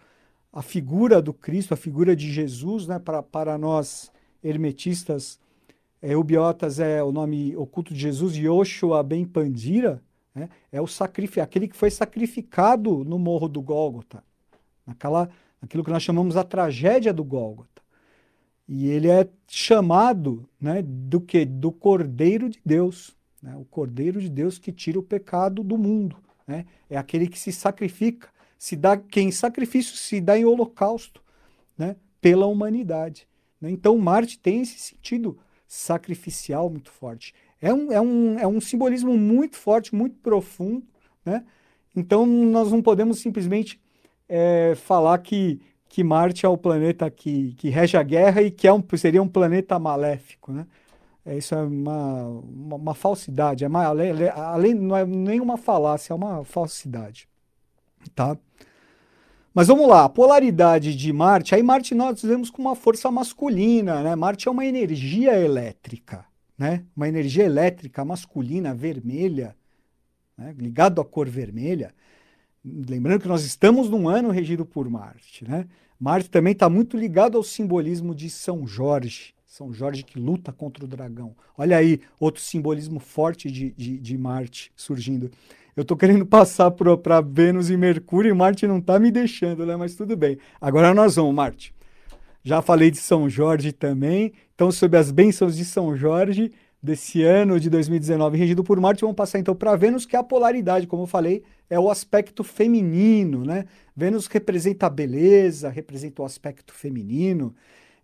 a 0.52 0.62
figura 0.62 1.20
do 1.20 1.34
Cristo, 1.34 1.74
a 1.74 1.76
figura 1.76 2.16
de 2.16 2.32
Jesus, 2.32 2.86
né? 2.86 2.98
Para, 2.98 3.58
nós 3.58 4.10
hermetistas, 4.42 5.38
é, 6.00 6.16
ubiotas 6.16 6.78
é 6.78 7.02
o 7.02 7.10
nome 7.10 7.56
oculto 7.56 7.92
de 7.92 8.00
Jesus, 8.00 8.36
Yoshua 8.36 9.02
Ben 9.02 9.24
Pandira, 9.24 10.02
né? 10.36 10.50
É 10.70 10.82
o 10.82 10.86
sacrifício, 10.86 11.42
aquele 11.42 11.66
que 11.66 11.74
foi 11.74 11.90
sacrificado 11.90 13.02
no 13.04 13.18
morro 13.18 13.48
do 13.48 13.62
Gólgota, 13.62 14.22
naquela, 14.86 15.30
naquilo 15.62 15.82
que 15.82 15.90
nós 15.90 16.02
chamamos 16.02 16.36
a 16.36 16.44
tragédia 16.44 17.10
do 17.10 17.24
Gólgota. 17.24 17.82
E 18.68 18.88
ele 18.88 19.08
é 19.08 19.26
chamado 19.48 20.46
né, 20.60 20.82
do 20.82 21.20
que? 21.20 21.46
Do 21.46 21.72
Cordeiro 21.72 22.50
de 22.50 22.60
Deus. 22.64 23.16
Né? 23.42 23.56
O 23.56 23.64
Cordeiro 23.64 24.20
de 24.20 24.28
Deus 24.28 24.58
que 24.58 24.70
tira 24.70 24.98
o 24.98 25.02
pecado 25.02 25.64
do 25.64 25.78
mundo. 25.78 26.16
Né? 26.46 26.66
É 26.90 26.98
aquele 26.98 27.28
que 27.28 27.38
se 27.38 27.50
sacrifica, 27.50 28.28
se 28.58 28.76
dá, 28.76 28.96
quem 28.96 29.30
sacrifício 29.32 29.96
se 29.96 30.20
dá 30.20 30.36
em 30.38 30.44
holocausto 30.44 31.22
né? 31.78 31.96
pela 32.20 32.46
humanidade. 32.46 33.26
Né? 33.58 33.70
Então 33.70 33.96
Marte 33.96 34.38
tem 34.38 34.60
esse 34.60 34.78
sentido 34.78 35.38
sacrificial 35.66 36.68
muito 36.68 36.90
forte. 36.90 37.34
É 37.60 37.72
um, 37.72 37.92
é 37.92 38.00
um, 38.00 38.38
é 38.38 38.46
um 38.46 38.60
simbolismo 38.60 39.16
muito 39.16 39.56
forte, 39.56 39.94
muito 39.94 40.16
profundo, 40.16 40.84
né? 41.24 41.44
Então 41.94 42.26
nós 42.26 42.70
não 42.70 42.82
podemos 42.82 43.20
simplesmente 43.20 43.80
é, 44.28 44.74
falar 44.76 45.18
que, 45.18 45.60
que 45.88 46.04
Marte 46.04 46.44
é 46.44 46.48
o 46.48 46.58
planeta 46.58 47.10
que, 47.10 47.54
que 47.54 47.70
rege 47.70 47.96
a 47.96 48.02
guerra 48.02 48.42
e 48.42 48.50
que 48.50 48.68
é 48.68 48.72
um, 48.72 48.82
seria 48.96 49.22
um 49.22 49.28
planeta 49.28 49.78
maléfico, 49.78 50.52
né? 50.52 50.66
É, 51.24 51.36
isso 51.36 51.54
é 51.54 51.62
uma, 51.62 52.24
uma, 52.26 52.76
uma 52.76 52.94
falsidade, 52.94 53.64
é 53.64 53.68
uma, 53.68 53.84
além, 53.84 54.12
além, 54.28 54.74
não 54.74 54.96
é 54.96 55.04
nenhuma 55.04 55.56
falácia, 55.56 56.12
é 56.12 56.16
uma 56.16 56.44
falsidade, 56.44 57.28
tá? 58.14 58.36
Mas 59.52 59.66
vamos 59.68 59.88
lá, 59.88 60.04
a 60.04 60.08
polaridade 60.08 60.94
de 60.94 61.12
Marte, 61.12 61.54
aí 61.54 61.62
Marte 61.62 61.94
nós 61.94 62.22
vemos 62.22 62.50
com 62.50 62.62
uma 62.62 62.76
força 62.76 63.10
masculina, 63.10 64.02
né? 64.02 64.14
Marte 64.14 64.46
é 64.46 64.50
uma 64.50 64.66
energia 64.66 65.36
elétrica, 65.36 66.24
né? 66.58 66.84
Uma 66.96 67.08
energia 67.08 67.44
elétrica 67.44 68.04
masculina 68.04 68.74
vermelha, 68.74 69.56
né? 70.36 70.54
ligado 70.58 71.00
à 71.00 71.04
cor 71.04 71.28
vermelha. 71.28 71.94
Lembrando 72.64 73.20
que 73.20 73.28
nós 73.28 73.44
estamos 73.44 73.88
num 73.88 74.08
ano 74.08 74.30
regido 74.30 74.64
por 74.64 74.88
Marte, 74.88 75.48
né? 75.48 75.66
Marte 75.98 76.28
também 76.28 76.52
está 76.52 76.68
muito 76.68 76.96
ligado 76.96 77.38
ao 77.38 77.42
simbolismo 77.42 78.14
de 78.14 78.28
São 78.28 78.66
Jorge, 78.66 79.34
São 79.46 79.72
Jorge 79.72 80.02
que 80.02 80.18
luta 80.18 80.52
contra 80.52 80.84
o 80.84 80.88
dragão. 80.88 81.34
Olha 81.56 81.78
aí, 81.78 82.00
outro 82.20 82.42
simbolismo 82.42 83.00
forte 83.00 83.50
de, 83.50 83.70
de, 83.70 83.98
de 83.98 84.18
Marte 84.18 84.70
surgindo. 84.76 85.30
Eu 85.74 85.84
tô 85.84 85.96
querendo 85.96 86.24
passar 86.26 86.70
para 86.70 87.20
Vênus 87.20 87.70
e 87.70 87.76
Mercúrio 87.76 88.30
e 88.30 88.34
Marte 88.34 88.66
não 88.66 88.80
tá 88.80 88.98
me 88.98 89.10
deixando, 89.10 89.64
né? 89.64 89.76
Mas 89.76 89.94
tudo 89.94 90.16
bem. 90.16 90.38
Agora 90.60 90.92
nós 90.92 91.16
vamos, 91.16 91.34
Marte. 91.34 91.75
Já 92.46 92.62
falei 92.62 92.92
de 92.92 92.98
São 92.98 93.28
Jorge 93.28 93.72
também. 93.72 94.32
Então, 94.54 94.70
sobre 94.70 94.96
as 94.96 95.10
bênçãos 95.10 95.56
de 95.56 95.64
São 95.64 95.96
Jorge 95.96 96.52
desse 96.80 97.24
ano 97.24 97.58
de 97.58 97.68
2019, 97.68 98.38
regido 98.38 98.62
por 98.62 98.78
Marte, 98.78 99.00
vamos 99.00 99.16
passar 99.16 99.40
então 99.40 99.52
para 99.52 99.74
Vênus, 99.74 100.06
que 100.06 100.14
é 100.14 100.18
a 100.20 100.22
polaridade, 100.22 100.86
como 100.86 101.02
eu 101.02 101.06
falei, 101.08 101.42
é 101.68 101.80
o 101.80 101.90
aspecto 101.90 102.44
feminino, 102.44 103.44
né? 103.44 103.64
Vênus 103.96 104.28
representa 104.28 104.86
a 104.86 104.88
beleza, 104.88 105.68
representa 105.68 106.22
o 106.22 106.24
aspecto 106.24 106.72
feminino, 106.72 107.52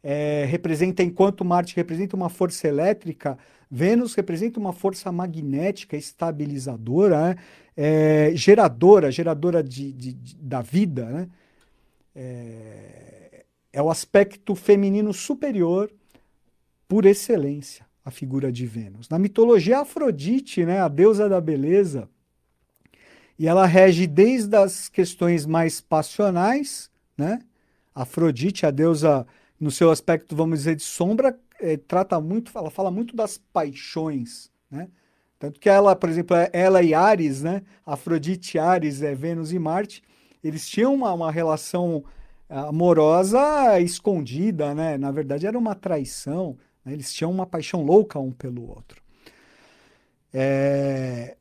é, 0.03 0.45
representa, 0.49 1.05
enquanto 1.05 1.45
Marte 1.45 1.77
representa 1.77 2.17
uma 2.17 2.29
força 2.29 2.67
elétrica, 2.67 3.39
Vênus 3.71 4.13
representa 4.17 4.59
uma 4.59 4.73
força 4.73 5.13
magnética 5.13 5.97
estabilizadora, 5.97 7.29
né? 7.29 7.37
é, 7.77 8.33
geradora, 8.35 9.09
geradora 9.09 9.63
de, 9.63 9.93
de, 9.93 10.13
de, 10.15 10.35
da 10.35 10.63
vida, 10.63 11.05
né? 11.05 11.29
É, 12.17 13.12
é 13.73 13.81
o 13.81 13.91
aspecto 13.91 14.55
feminino 14.55 15.13
superior 15.13 15.91
por 16.87 17.07
excelência, 17.07 17.87
a 18.05 18.11
figura 18.11 18.53
de 18.53 18.67
Vênus. 18.67 19.09
Na 19.09 19.19
mitologia, 19.19 19.81
Afrodite, 19.81 20.65
né, 20.65 20.81
a 20.81 20.89
deusa 20.89 21.29
da 21.29 21.41
beleza, 21.41 22.09
e 23.39 23.49
ela 23.49 23.67
rege 23.67 24.07
desde 24.07 24.55
as 24.57 24.89
questões 24.89 25.47
mais 25.47 25.81
passionais, 25.81 26.91
né? 27.17 27.41
Afrodite, 27.95 28.67
a 28.67 28.71
deusa 28.71 29.27
no 29.59 29.71
seu 29.71 29.91
aspecto, 29.91 30.37
vamos 30.37 30.61
dizer, 30.61 30.77
de 30.77 30.83
sombra, 30.83 31.39
é, 31.59 31.77
trata 31.77 32.21
muito, 32.21 32.57
ela 32.57 32.71
fala 32.71 32.91
muito 32.91 33.17
das 33.17 33.39
paixões, 33.39 34.51
né? 34.71 34.89
Tanto 35.39 35.59
que 35.59 35.69
ela, 35.69 35.97
por 35.97 36.09
exemplo, 36.09 36.37
é, 36.37 36.51
ela 36.53 36.83
e 36.83 36.95
Ares, 36.95 37.43
né? 37.43 37.63
Afrodite, 37.85 38.59
Ares, 38.59 39.03
é, 39.03 39.15
Vênus 39.15 39.53
e 39.53 39.59
Marte, 39.59 40.03
eles 40.45 40.69
tinham 40.69 40.95
uma, 40.95 41.13
uma 41.13 41.33
relação 41.33 42.05
amorosa 42.61 43.81
escondida, 43.81 44.75
né? 44.75 44.99
Na 44.99 45.11
verdade, 45.11 45.47
era 45.47 45.59
uma 45.59 45.75
traição. 45.75 46.57
Né? 46.85 46.93
Eles 46.93 47.13
tinham 47.13 47.31
uma 47.31 47.47
paixão 47.47 47.83
louca 47.83 48.19
um 48.19 48.31
pelo 48.31 48.69
outro. 48.69 49.03
É... 50.33 51.37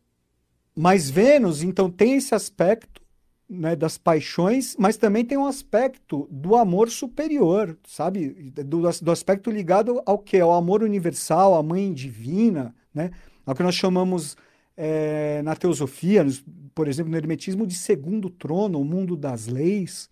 Mas 0.76 1.10
Vênus, 1.10 1.64
então, 1.64 1.90
tem 1.90 2.16
esse 2.16 2.34
aspecto 2.34 3.02
né, 3.50 3.76
das 3.76 3.98
paixões, 3.98 4.78
mas 4.80 4.96
também 4.96 5.26
tem 5.26 5.38
um 5.38 5.46
aspecto 5.46 6.28
do 6.32 6.56
amor 6.56 6.90
superior, 6.90 7.78
sabe? 7.86 8.30
Do, 8.66 8.82
do 9.02 9.12
aspecto 9.12 9.52
ligado 9.52 10.02
ao 10.06 10.18
que? 10.18 10.40
Ao 10.40 10.54
amor 10.54 10.82
universal, 10.82 11.56
à 11.56 11.62
mãe 11.62 11.92
divina, 11.94 12.74
né? 12.94 13.12
ao 13.46 13.54
que 13.54 13.62
nós 13.62 13.76
chamamos 13.76 14.38
é, 14.78 15.42
na 15.44 15.56
teosofia, 15.56 16.26
por 16.74 16.88
exemplo, 16.88 17.12
no 17.12 17.18
hermetismo, 17.18 17.68
de 17.68 17.76
segundo 17.76 18.30
trono, 18.30 18.80
o 18.80 18.86
mundo 18.86 19.18
das 19.18 19.48
leis, 19.48 20.10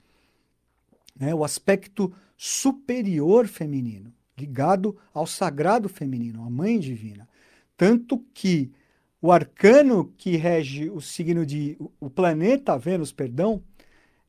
né, 1.20 1.36
o 1.36 1.44
aspecto 1.44 2.14
superior 2.38 3.48
feminino, 3.48 4.14
ligado 4.38 4.98
ao 5.14 5.28
sagrado 5.28 5.90
feminino, 5.90 6.44
à 6.44 6.50
mãe 6.50 6.80
divina. 6.80 7.28
Tanto 7.76 8.20
que 8.34 8.72
o 9.22 9.32
arcano 9.32 10.14
que 10.18 10.38
rege 10.38 10.90
o 10.90 11.02
signo 11.02 11.46
de. 11.46 11.78
o 12.00 12.10
planeta 12.10 12.78
Vênus, 12.78 13.12
perdão, 13.12 13.62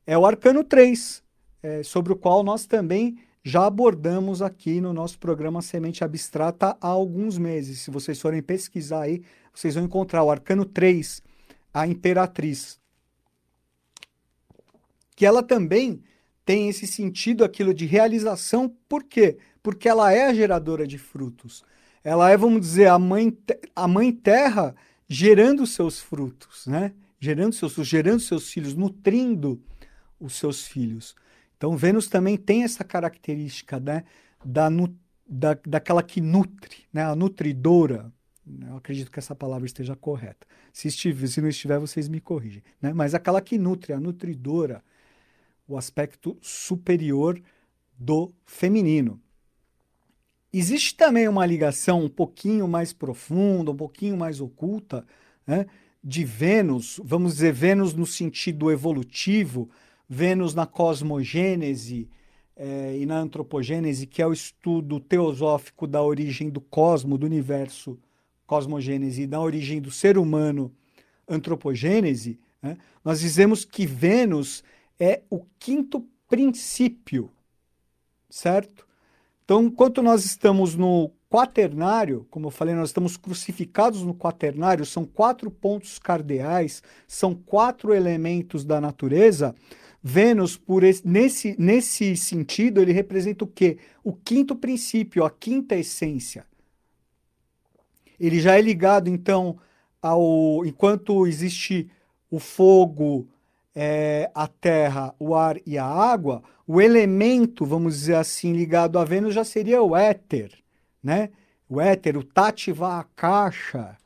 é 0.05 0.19
o 0.19 0.27
arcano 0.27 0.65
3, 0.65 1.23
é, 1.63 1.83
sobre 1.85 2.13
o 2.13 2.17
qual 2.17 2.43
nós 2.43 2.67
também 2.67 3.19
já 3.43 3.67
abordamos 3.67 4.43
aqui 4.43 4.81
no 4.81 4.93
nosso 4.93 5.19
programa 5.19 5.63
Semente 5.63 6.05
Abstrata 6.05 6.77
há 6.81 6.89
alguns 6.89 7.39
meses. 7.39 7.81
Se 7.81 7.91
vocês 7.91 8.21
forem 8.21 8.43
pesquisar 8.43 9.03
aí, 9.03 9.23
vocês 9.55 9.77
vão 9.77 9.85
encontrar 9.85 10.23
o 10.23 10.31
Arcano 10.31 10.65
3, 10.65 11.23
a 11.73 11.87
Imperatriz. 11.87 12.79
Que 15.17 15.25
ela 15.25 15.43
também 15.43 16.03
tem 16.51 16.69
esse 16.69 16.85
sentido, 16.85 17.45
aquilo 17.45 17.73
de 17.73 17.87
realização, 17.87 18.69
por 18.89 19.05
quê? 19.05 19.39
Porque 19.63 19.89
ela 19.89 20.13
é 20.13 20.27
a 20.27 20.35
geradora 20.35 20.85
de 20.85 20.99
frutos. 20.99 21.63
Ela 22.03 22.29
é, 22.29 22.37
vamos 22.37 22.61
dizer, 22.61 22.89
a 22.89 22.99
mãe, 22.99 23.39
a 23.77 23.87
mãe 23.87 24.11
terra 24.11 24.75
gerando 25.09 25.65
seus 25.65 26.01
frutos, 26.01 26.67
né? 26.67 26.93
Gerando 27.21 27.53
seus, 27.53 27.75
gerando 27.87 28.19
seus 28.19 28.51
filhos, 28.51 28.75
nutrindo 28.75 29.63
os 30.19 30.35
seus 30.35 30.67
filhos. 30.67 31.15
Então, 31.57 31.77
Vênus 31.77 32.09
também 32.09 32.37
tem 32.37 32.65
essa 32.65 32.83
característica 32.83 33.79
né, 33.79 34.03
da, 34.45 34.69
da, 35.29 35.57
daquela 35.65 36.03
que 36.03 36.21
nutre, 36.21 36.79
né, 36.93 37.05
a 37.05 37.15
nutridora. 37.15 38.13
Eu 38.67 38.77
acredito 38.77 39.09
que 39.09 39.21
essa 39.21 39.37
palavra 39.37 39.67
esteja 39.67 39.95
correta. 39.95 40.49
Se, 40.73 40.89
estiver, 40.89 41.29
se 41.29 41.41
não 41.41 41.49
estiver, 41.49 41.79
vocês 41.79 42.09
me 42.09 42.21
corrigem. 42.21 42.65
Né? 42.83 42.93
Mas 42.93 43.15
aquela 43.15 43.41
que 43.41 43.57
nutre, 43.57 43.93
a 43.93 44.01
nutridora, 44.01 44.83
o 45.71 45.77
aspecto 45.77 46.37
superior 46.43 47.41
do 47.97 48.33
feminino. 48.45 49.21
Existe 50.53 50.97
também 50.97 51.29
uma 51.29 51.47
ligação 51.47 52.05
um 52.05 52.09
pouquinho 52.09 52.67
mais 52.67 52.93
profunda, 52.93 53.71
um 53.71 53.77
pouquinho 53.77 54.17
mais 54.17 54.41
oculta, 54.41 55.07
né, 55.47 55.67
de 56.03 56.25
Vênus, 56.25 57.01
vamos 57.05 57.35
dizer, 57.35 57.53
Vênus 57.53 57.95
no 57.95 58.05
sentido 58.05 58.69
evolutivo, 58.69 59.71
Vênus 60.09 60.55
na 60.55 60.67
cosmogênese, 60.67 62.09
é, 62.57 62.99
e 62.99 63.07
na 63.07 63.19
antropogênese, 63.21 64.09
que 64.09 64.21
é 64.21 64.27
o 64.27 64.33
estudo 64.33 64.99
teosófico 64.99 65.87
da 65.87 66.03
origem 66.03 66.51
do 66.51 66.61
cosmo, 66.61 67.17
do 67.17 67.27
universo, 67.27 67.97
cosmogênese, 68.45 69.23
e 69.23 69.27
da 69.27 69.41
origem 69.41 69.81
do 69.81 69.91
ser 69.91 70.19
humano, 70.19 70.75
antropogênese, 71.29 72.41
né, 72.61 72.77
nós 73.05 73.21
dizemos 73.21 73.65
que 73.65 73.87
Vênus 73.87 74.65
é 75.01 75.23
o 75.31 75.41
quinto 75.59 76.07
princípio, 76.29 77.31
certo? 78.29 78.87
Então, 79.43 79.65
enquanto 79.65 80.03
nós 80.03 80.25
estamos 80.25 80.77
no 80.77 81.11
quaternário, 81.31 82.27
como 82.31 82.49
eu 82.49 82.51
falei, 82.51 82.75
nós 82.75 82.91
estamos 82.91 83.17
crucificados 83.17 84.03
no 84.03 84.15
quaternário, 84.15 84.85
são 84.85 85.07
quatro 85.07 85.51
pontos 85.51 85.99
cardeais, 85.99 86.83
são 87.09 87.35
quatro 87.35 87.95
elementos 87.95 88.65
da 88.65 88.81
natureza. 88.81 89.55
Vênus, 90.03 90.57
por 90.57 90.85
esse, 90.85 91.07
nesse, 91.07 91.57
nesse 91.59 92.17
sentido, 92.17 92.81
ele 92.81 92.93
representa 92.93 93.45
o 93.45 93.49
quê? 93.49 93.79
O 94.05 94.13
quinto 94.13 94.55
princípio, 94.55 95.25
a 95.25 95.31
quinta 95.31 95.77
essência. 95.77 96.45
Ele 98.19 98.39
já 98.39 98.59
é 98.59 98.61
ligado, 98.61 99.09
então, 99.09 99.59
ao. 100.03 100.65
Enquanto 100.67 101.27
existe 101.27 101.91
o 102.31 102.39
fogo, 102.39 103.29
é, 103.75 104.31
a 104.35 104.47
terra, 104.47 105.15
o 105.19 105.35
ar 105.35 105.57
e 105.65 105.79
a 105.79 105.85
água, 105.85 106.43
o 106.67 106.81
elemento, 106.81 107.65
vamos 107.65 107.95
dizer 108.01 108.17
assim, 108.17 108.53
ligado 108.53 108.99
a 108.99 109.05
Vênus 109.05 109.35
já 109.35 109.45
seria 109.45 109.83
o 109.83 109.97
éter, 109.97 110.53
né? 111.03 111.31
O 111.69 111.81
éter, 111.81 112.17
o 112.17 112.25
Tati 112.25 112.73
a 112.81 113.05
caixa. 113.15 113.97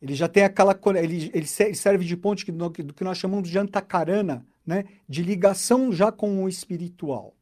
Ele 0.00 0.14
já 0.14 0.28
tem 0.28 0.44
aquela. 0.44 0.78
Ele, 1.02 1.30
ele 1.32 1.46
serve 1.46 2.04
de 2.04 2.16
ponte 2.16 2.50
do 2.52 2.94
que 2.94 3.04
nós 3.04 3.18
chamamos 3.18 3.48
de 3.48 3.58
antacarana, 3.58 4.46
né? 4.66 4.84
De 5.08 5.22
ligação 5.22 5.90
já 5.90 6.12
com 6.12 6.44
o 6.44 6.48
espiritual, 6.48 7.34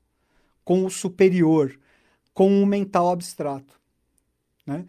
com 0.65 0.85
o 0.85 0.91
superior, 0.91 1.77
com 2.33 2.63
o 2.63 2.67
mental 2.67 3.11
abstrato, 3.11 3.81
né? 4.67 4.85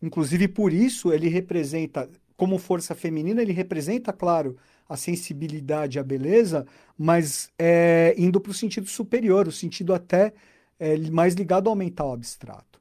Inclusive 0.00 0.48
por 0.48 0.72
isso 0.72 1.12
ele 1.12 1.28
representa, 1.28 2.08
como 2.36 2.58
força 2.58 2.94
feminina, 2.94 3.40
ele 3.40 3.52
representa, 3.52 4.12
claro, 4.12 4.56
a 4.88 4.96
sensibilidade, 4.96 5.98
a 5.98 6.04
beleza, 6.04 6.66
mas 6.96 7.50
é, 7.58 8.14
indo 8.16 8.40
para 8.40 8.50
o 8.50 8.54
sentido 8.54 8.86
superior, 8.88 9.48
o 9.48 9.52
sentido 9.52 9.94
até 9.94 10.32
é, 10.78 10.96
mais 11.10 11.34
ligado 11.34 11.68
ao 11.68 11.74
mental 11.74 12.12
abstrato. 12.12 12.80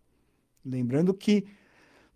Lembrando 0.63 1.13
que 1.13 1.45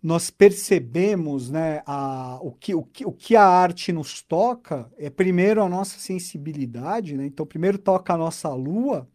nós 0.02 0.30
percebemos 0.30 1.50
né, 1.50 1.82
a, 1.86 2.38
o, 2.42 2.52
que, 2.52 2.74
o, 2.74 2.82
que, 2.82 3.04
o 3.04 3.12
que 3.12 3.36
a 3.36 3.44
arte 3.44 3.92
nos 3.92 4.22
toca 4.22 4.90
é 4.96 5.10
primeiro 5.10 5.62
a 5.62 5.68
nossa 5.68 5.98
sensibilidade, 5.98 7.16
né? 7.16 7.26
então 7.26 7.44
primeiro 7.44 7.78
toca 7.78 8.14
a 8.14 8.16
nossa 8.16 8.48
lua, 8.54 9.08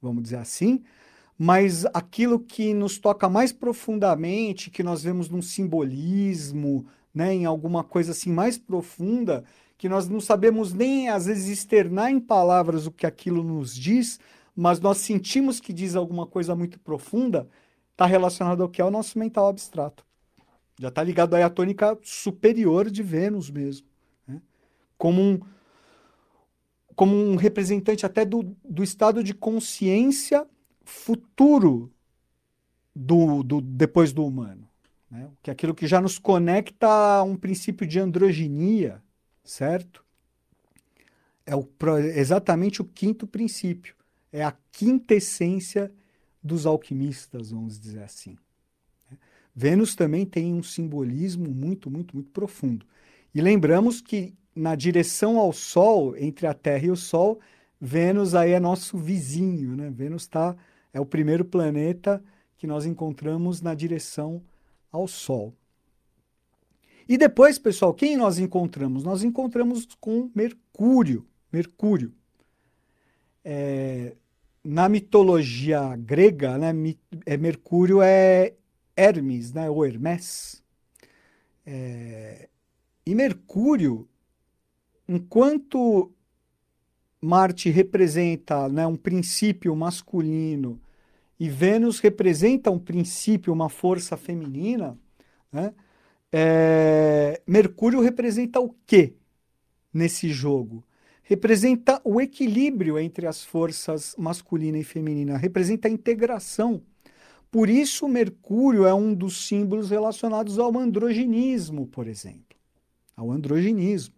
vamos 0.00 0.22
dizer 0.22 0.38
assim, 0.38 0.82
mas 1.38 1.84
aquilo 1.86 2.40
que 2.40 2.72
nos 2.72 2.98
toca 2.98 3.28
mais 3.28 3.52
profundamente, 3.52 4.70
que 4.70 4.82
nós 4.82 5.02
vemos 5.02 5.28
num 5.28 5.42
simbolismo, 5.42 6.86
né, 7.16 7.32
em 7.32 7.46
alguma 7.46 7.82
coisa 7.82 8.12
assim 8.12 8.30
mais 8.30 8.58
profunda, 8.58 9.42
que 9.78 9.88
nós 9.88 10.06
não 10.06 10.20
sabemos 10.20 10.74
nem 10.74 11.08
às 11.08 11.24
vezes 11.24 11.48
externar 11.48 12.10
em 12.10 12.20
palavras 12.20 12.86
o 12.86 12.92
que 12.92 13.06
aquilo 13.06 13.42
nos 13.42 13.74
diz, 13.74 14.20
mas 14.54 14.78
nós 14.80 14.98
sentimos 14.98 15.58
que 15.58 15.72
diz 15.72 15.96
alguma 15.96 16.26
coisa 16.26 16.54
muito 16.54 16.78
profunda, 16.78 17.48
está 17.90 18.04
relacionado 18.04 18.62
ao 18.62 18.68
que 18.68 18.82
é 18.82 18.84
o 18.84 18.90
nosso 18.90 19.18
mental 19.18 19.48
abstrato. 19.48 20.04
Já 20.78 20.88
está 20.88 21.02
ligado 21.02 21.32
aí 21.32 21.42
à 21.42 21.48
tônica 21.48 21.98
superior 22.02 22.90
de 22.90 23.02
Vênus 23.02 23.48
mesmo. 23.48 23.86
Né? 24.28 24.42
Como, 24.98 25.22
um, 25.22 25.40
como 26.94 27.16
um 27.16 27.34
representante 27.34 28.04
até 28.04 28.26
do, 28.26 28.54
do 28.62 28.84
estado 28.84 29.24
de 29.24 29.32
consciência 29.32 30.46
futuro 30.84 31.90
do, 32.94 33.42
do 33.42 33.62
depois 33.62 34.12
do 34.12 34.22
humano. 34.22 34.68
Né? 35.10 35.30
Que 35.42 35.50
é 35.50 35.52
aquilo 35.52 35.74
que 35.74 35.86
já 35.86 36.00
nos 36.00 36.18
conecta 36.18 36.86
a 36.86 37.22
um 37.22 37.36
princípio 37.36 37.86
de 37.86 37.98
androginia, 37.98 39.02
certo? 39.44 40.04
É 41.44 41.54
o, 41.54 41.68
exatamente 42.14 42.82
o 42.82 42.84
quinto 42.84 43.26
princípio. 43.26 43.94
É 44.32 44.44
a 44.44 44.54
quinta 44.72 45.14
essência 45.14 45.92
dos 46.42 46.66
alquimistas, 46.66 47.50
vamos 47.50 47.78
dizer 47.78 48.02
assim. 48.02 48.36
Vênus 49.54 49.94
também 49.94 50.26
tem 50.26 50.52
um 50.52 50.62
simbolismo 50.62 51.50
muito, 51.50 51.90
muito, 51.90 52.14
muito 52.14 52.30
profundo. 52.30 52.84
E 53.34 53.40
lembramos 53.40 54.00
que 54.00 54.34
na 54.54 54.74
direção 54.74 55.38
ao 55.38 55.52
Sol, 55.52 56.16
entre 56.16 56.46
a 56.46 56.52
Terra 56.52 56.86
e 56.86 56.90
o 56.90 56.96
Sol, 56.96 57.40
Vênus 57.80 58.34
aí 58.34 58.52
é 58.52 58.60
nosso 58.60 58.98
vizinho, 58.98 59.76
né? 59.76 59.90
Vênus 59.90 60.26
tá, 60.26 60.56
é 60.92 61.00
o 61.00 61.06
primeiro 61.06 61.44
planeta 61.44 62.22
que 62.56 62.66
nós 62.66 62.86
encontramos 62.86 63.60
na 63.60 63.74
direção 63.74 64.42
ao 64.96 65.06
Sol. 65.06 65.54
E 67.08 67.16
depois, 67.16 67.58
pessoal, 67.58 67.94
quem 67.94 68.16
nós 68.16 68.38
encontramos? 68.38 69.04
Nós 69.04 69.22
encontramos 69.22 69.86
com 70.00 70.30
Mercúrio. 70.34 71.24
Mercúrio. 71.52 72.12
É, 73.44 74.16
na 74.64 74.88
mitologia 74.88 75.94
grega, 75.96 76.58
né, 76.58 76.72
é, 77.24 77.36
Mercúrio 77.36 78.02
é 78.02 78.54
Hermes, 78.96 79.52
né, 79.52 79.70
ou 79.70 79.86
Hermes. 79.86 80.62
É, 81.64 82.48
e 83.04 83.14
Mercúrio, 83.14 84.08
enquanto 85.08 86.10
Marte 87.20 87.70
representa 87.70 88.68
né, 88.68 88.84
um 88.84 88.96
princípio 88.96 89.74
masculino 89.76 90.80
e 91.38 91.48
Vênus 91.48 92.00
representa 92.00 92.70
um 92.70 92.78
princípio, 92.78 93.52
uma 93.52 93.68
força 93.68 94.16
feminina, 94.16 94.98
né? 95.52 95.74
É, 96.32 97.40
Mercúrio 97.46 98.00
representa 98.00 98.60
o 98.60 98.74
que 98.86 99.14
nesse 99.92 100.28
jogo? 100.30 100.84
Representa 101.22 102.00
o 102.04 102.20
equilíbrio 102.20 102.98
entre 102.98 103.26
as 103.26 103.44
forças 103.44 104.14
masculina 104.18 104.78
e 104.78 104.84
feminina, 104.84 105.36
representa 105.36 105.88
a 105.88 105.90
integração. 105.90 106.82
Por 107.50 107.68
isso, 107.68 108.08
Mercúrio 108.08 108.86
é 108.86 108.94
um 108.94 109.14
dos 109.14 109.46
símbolos 109.46 109.90
relacionados 109.90 110.58
ao 110.58 110.76
androginismo, 110.76 111.86
por 111.86 112.06
exemplo. 112.06 112.56
Ao 113.16 113.30
androginismo. 113.30 114.14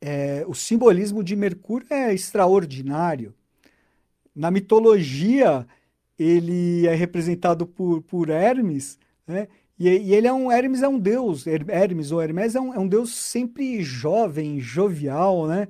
É, 0.00 0.44
o 0.48 0.54
simbolismo 0.54 1.22
de 1.22 1.36
Mercúrio 1.36 1.86
é 1.90 2.14
extraordinário. 2.14 3.34
Na 4.40 4.50
mitologia, 4.50 5.66
ele 6.18 6.86
é 6.86 6.94
representado 6.94 7.66
por, 7.66 8.00
por 8.00 8.30
Hermes, 8.30 8.98
né? 9.26 9.48
E, 9.78 9.86
e, 9.86 10.14
ele 10.14 10.26
é 10.26 10.32
um, 10.32 10.50
Hermes 10.50 10.82
é 10.82 10.88
um 10.88 10.98
deus, 10.98 11.46
Hermes 11.46 12.10
ou 12.10 12.22
Hermes 12.22 12.54
é 12.54 12.60
um, 12.60 12.72
é 12.72 12.78
um 12.78 12.88
deus 12.88 13.14
sempre 13.14 13.82
jovem, 13.82 14.58
jovial, 14.58 15.46
né? 15.46 15.68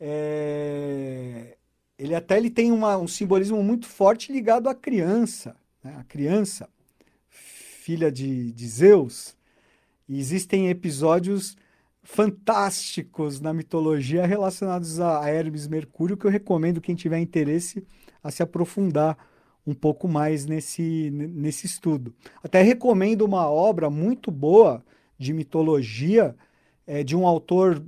É, 0.00 1.56
ele 1.96 2.12
até 2.16 2.36
ele 2.36 2.50
tem 2.50 2.72
uma, 2.72 2.96
um 2.96 3.06
simbolismo 3.06 3.62
muito 3.62 3.86
forte 3.86 4.32
ligado 4.32 4.68
à 4.68 4.74
criança, 4.74 5.54
né? 5.80 5.94
a 6.00 6.02
criança, 6.02 6.68
filha 7.28 8.10
de, 8.10 8.50
de 8.50 8.66
Zeus. 8.66 9.36
E 10.08 10.18
existem 10.18 10.68
episódios 10.68 11.56
fantásticos 12.02 13.40
na 13.40 13.52
mitologia 13.52 14.26
relacionados 14.26 14.98
a 14.98 15.28
Hermes 15.28 15.68
Mercúrio 15.68 16.16
que 16.16 16.26
eu 16.26 16.30
recomendo 16.30 16.80
quem 16.80 16.96
tiver 16.96 17.20
interesse 17.20 17.86
a 18.22 18.30
se 18.30 18.42
aprofundar 18.42 19.16
um 19.66 19.74
pouco 19.74 20.08
mais 20.08 20.46
nesse, 20.46 21.10
nesse 21.10 21.66
estudo. 21.66 22.14
Até 22.42 22.62
recomendo 22.62 23.22
uma 23.22 23.48
obra 23.48 23.90
muito 23.90 24.30
boa 24.30 24.82
de 25.18 25.32
mitologia 25.32 26.34
é, 26.86 27.04
de 27.04 27.14
um 27.14 27.26
autor 27.26 27.82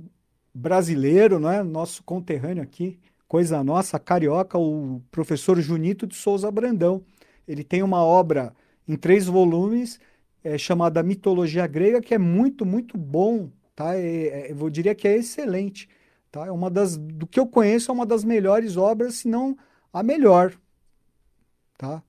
brasileiro, 0.53 1.39
não 1.39 1.49
é? 1.49 1.63
nosso 1.63 2.03
conterrâneo 2.03 2.61
aqui, 2.61 2.99
coisa 3.27 3.63
nossa, 3.63 3.97
carioca, 3.97 4.57
o 4.57 5.01
professor 5.09 5.59
Junito 5.59 6.05
de 6.05 6.15
Souza 6.15 6.51
Brandão. 6.51 7.03
Ele 7.47 7.63
tem 7.63 7.81
uma 7.81 8.03
obra 8.03 8.53
em 8.87 8.95
três 8.95 9.25
volumes 9.25 9.99
é, 10.43 10.57
chamada 10.57 11.01
Mitologia 11.01 11.65
Grega, 11.65 12.01
que 12.01 12.13
é 12.13 12.17
muito, 12.17 12.65
muito 12.65 12.97
bom, 12.97 13.49
tá? 13.75 13.95
É, 13.95 14.49
é, 14.49 14.51
eu 14.51 14.69
diria 14.69 14.93
que 14.93 15.07
é 15.07 15.17
excelente, 15.17 15.89
tá? 16.31 16.45
É 16.45 16.51
uma 16.51 16.69
das, 16.69 16.97
do 16.97 17.25
que 17.25 17.39
eu 17.39 17.47
conheço, 17.47 17.89
é 17.89 17.93
uma 17.93 18.05
das 18.05 18.23
melhores 18.23 18.77
obras, 18.77 19.15
se 19.15 19.27
não 19.27 19.57
a 19.93 20.01
melhor, 20.01 20.57
tá? 21.77 22.03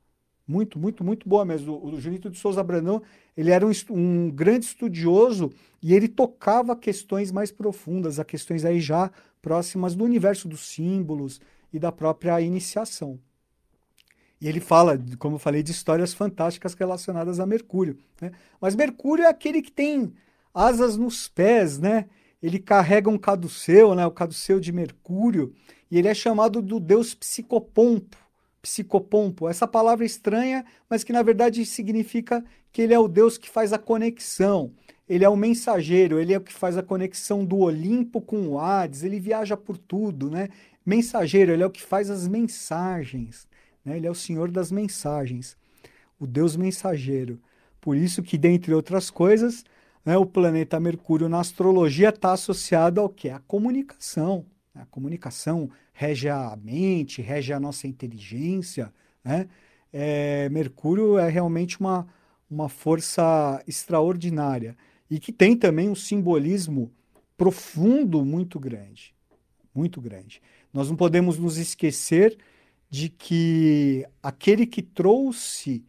Muito, 0.46 0.78
muito, 0.78 1.04
muito 1.04 1.28
boa 1.28 1.44
mesmo. 1.44 1.74
O, 1.74 1.94
o 1.94 2.00
Junito 2.00 2.30
de 2.30 2.38
Souza 2.38 2.62
Brandão, 2.62 3.02
ele 3.36 3.50
era 3.50 3.66
um, 3.66 3.70
um, 3.90 4.30
grande 4.30 4.64
estudioso 4.64 5.52
e 5.82 5.94
ele 5.94 6.08
tocava 6.08 6.74
questões 6.74 7.30
mais 7.30 7.52
profundas, 7.52 8.18
a 8.18 8.24
questões 8.24 8.64
aí 8.64 8.80
já 8.80 9.10
próximas 9.40 9.94
do 9.94 10.04
universo 10.04 10.48
dos 10.48 10.60
símbolos 10.66 11.40
e 11.72 11.78
da 11.78 11.92
própria 11.92 12.40
iniciação. 12.40 13.18
E 14.40 14.48
ele 14.48 14.60
fala, 14.60 14.98
como 15.18 15.36
eu 15.36 15.38
falei, 15.38 15.62
de 15.62 15.70
histórias 15.70 16.12
fantásticas 16.12 16.74
relacionadas 16.74 17.40
a 17.40 17.46
Mercúrio. 17.46 17.98
Né? 18.20 18.32
Mas 18.60 18.74
Mercúrio 18.74 19.24
é 19.24 19.28
aquele 19.28 19.62
que 19.62 19.72
tem 19.72 20.12
asas 20.52 20.96
nos 20.96 21.28
pés, 21.28 21.78
né? 21.78 22.06
ele 22.44 22.58
carrega 22.58 23.08
um 23.08 23.16
caduceu, 23.16 23.94
né, 23.94 24.04
o 24.06 24.10
caduceu 24.10 24.60
de 24.60 24.70
Mercúrio, 24.70 25.54
e 25.94 25.98
ele 25.98 26.08
é 26.08 26.14
chamado 26.14 26.60
do 26.60 26.80
deus 26.80 27.14
psicopompo. 27.14 28.16
Psicopompo, 28.60 29.48
essa 29.48 29.64
palavra 29.64 30.04
estranha, 30.04 30.66
mas 30.90 31.04
que 31.04 31.12
na 31.12 31.22
verdade 31.22 31.64
significa 31.64 32.44
que 32.72 32.82
ele 32.82 32.92
é 32.92 32.98
o 32.98 33.06
deus 33.06 33.38
que 33.38 33.48
faz 33.48 33.72
a 33.72 33.78
conexão. 33.78 34.72
Ele 35.08 35.24
é 35.24 35.28
o 35.28 35.36
mensageiro, 35.36 36.18
ele 36.18 36.32
é 36.32 36.36
o 36.38 36.40
que 36.40 36.52
faz 36.52 36.76
a 36.76 36.82
conexão 36.82 37.44
do 37.44 37.58
Olimpo 37.58 38.20
com 38.20 38.44
o 38.48 38.58
Hades, 38.58 39.04
ele 39.04 39.20
viaja 39.20 39.56
por 39.56 39.78
tudo, 39.78 40.28
né? 40.28 40.48
Mensageiro, 40.84 41.52
ele 41.52 41.62
é 41.62 41.66
o 41.66 41.70
que 41.70 41.82
faz 41.82 42.10
as 42.10 42.26
mensagens, 42.26 43.46
né? 43.84 43.96
Ele 43.96 44.08
é 44.08 44.10
o 44.10 44.16
senhor 44.16 44.50
das 44.50 44.72
mensagens, 44.72 45.56
o 46.18 46.26
deus 46.26 46.56
mensageiro. 46.56 47.38
Por 47.80 47.96
isso 47.96 48.20
que, 48.20 48.36
dentre 48.36 48.74
outras 48.74 49.10
coisas, 49.10 49.64
né, 50.04 50.16
o 50.16 50.26
planeta 50.26 50.80
Mercúrio 50.80 51.28
na 51.28 51.38
astrologia 51.38 52.08
está 52.08 52.32
associado 52.32 53.00
ao 53.00 53.08
que? 53.08 53.30
A 53.30 53.38
comunicação. 53.38 54.44
A 54.74 54.84
comunicação 54.86 55.70
rege 55.92 56.28
a 56.28 56.56
mente, 56.56 57.22
rege 57.22 57.52
a 57.52 57.60
nossa 57.60 57.86
inteligência. 57.86 58.92
Né? 59.22 59.48
É, 59.92 60.48
Mercúrio 60.48 61.16
é 61.16 61.28
realmente 61.28 61.78
uma, 61.78 62.06
uma 62.50 62.68
força 62.68 63.62
extraordinária 63.66 64.76
e 65.08 65.20
que 65.20 65.32
tem 65.32 65.56
também 65.56 65.88
um 65.88 65.94
simbolismo 65.94 66.90
profundo 67.36 68.24
muito 68.24 68.58
grande. 68.58 69.14
Muito 69.74 70.00
grande. 70.00 70.42
Nós 70.72 70.88
não 70.88 70.96
podemos 70.96 71.38
nos 71.38 71.56
esquecer 71.56 72.36
de 72.90 73.08
que 73.08 74.06
aquele 74.22 74.66
que 74.66 74.82
trouxe 74.82 75.84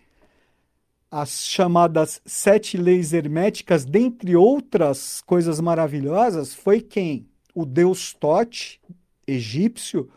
as 1.10 1.46
chamadas 1.46 2.22
sete 2.26 2.78
leis 2.78 3.14
herméticas, 3.14 3.86
dentre 3.86 4.36
outras 4.36 5.22
coisas 5.22 5.60
maravilhosas, 5.60 6.54
foi 6.54 6.82
quem? 6.82 7.28
O 7.56 7.66
deus 7.66 8.14
Tote, 8.14 8.80
egípcio, 9.26 10.12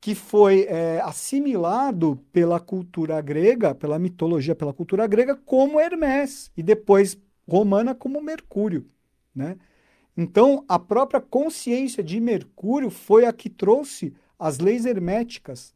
que 0.00 0.14
foi 0.14 0.62
é, 0.62 1.00
assimilado 1.02 2.18
pela 2.32 2.58
cultura 2.58 3.20
grega, 3.20 3.74
pela 3.74 3.98
mitologia, 3.98 4.54
pela 4.54 4.72
cultura 4.72 5.06
grega, 5.06 5.36
como 5.36 5.78
Hermes, 5.78 6.50
e 6.56 6.62
depois 6.62 7.18
romana 7.46 7.94
como 7.94 8.22
Mercúrio. 8.22 8.86
Né? 9.34 9.58
Então, 10.16 10.64
a 10.66 10.78
própria 10.78 11.20
consciência 11.20 12.02
de 12.02 12.18
Mercúrio 12.18 12.88
foi 12.88 13.26
a 13.26 13.32
que 13.32 13.50
trouxe 13.50 14.14
as 14.38 14.58
leis 14.58 14.86
herméticas, 14.86 15.74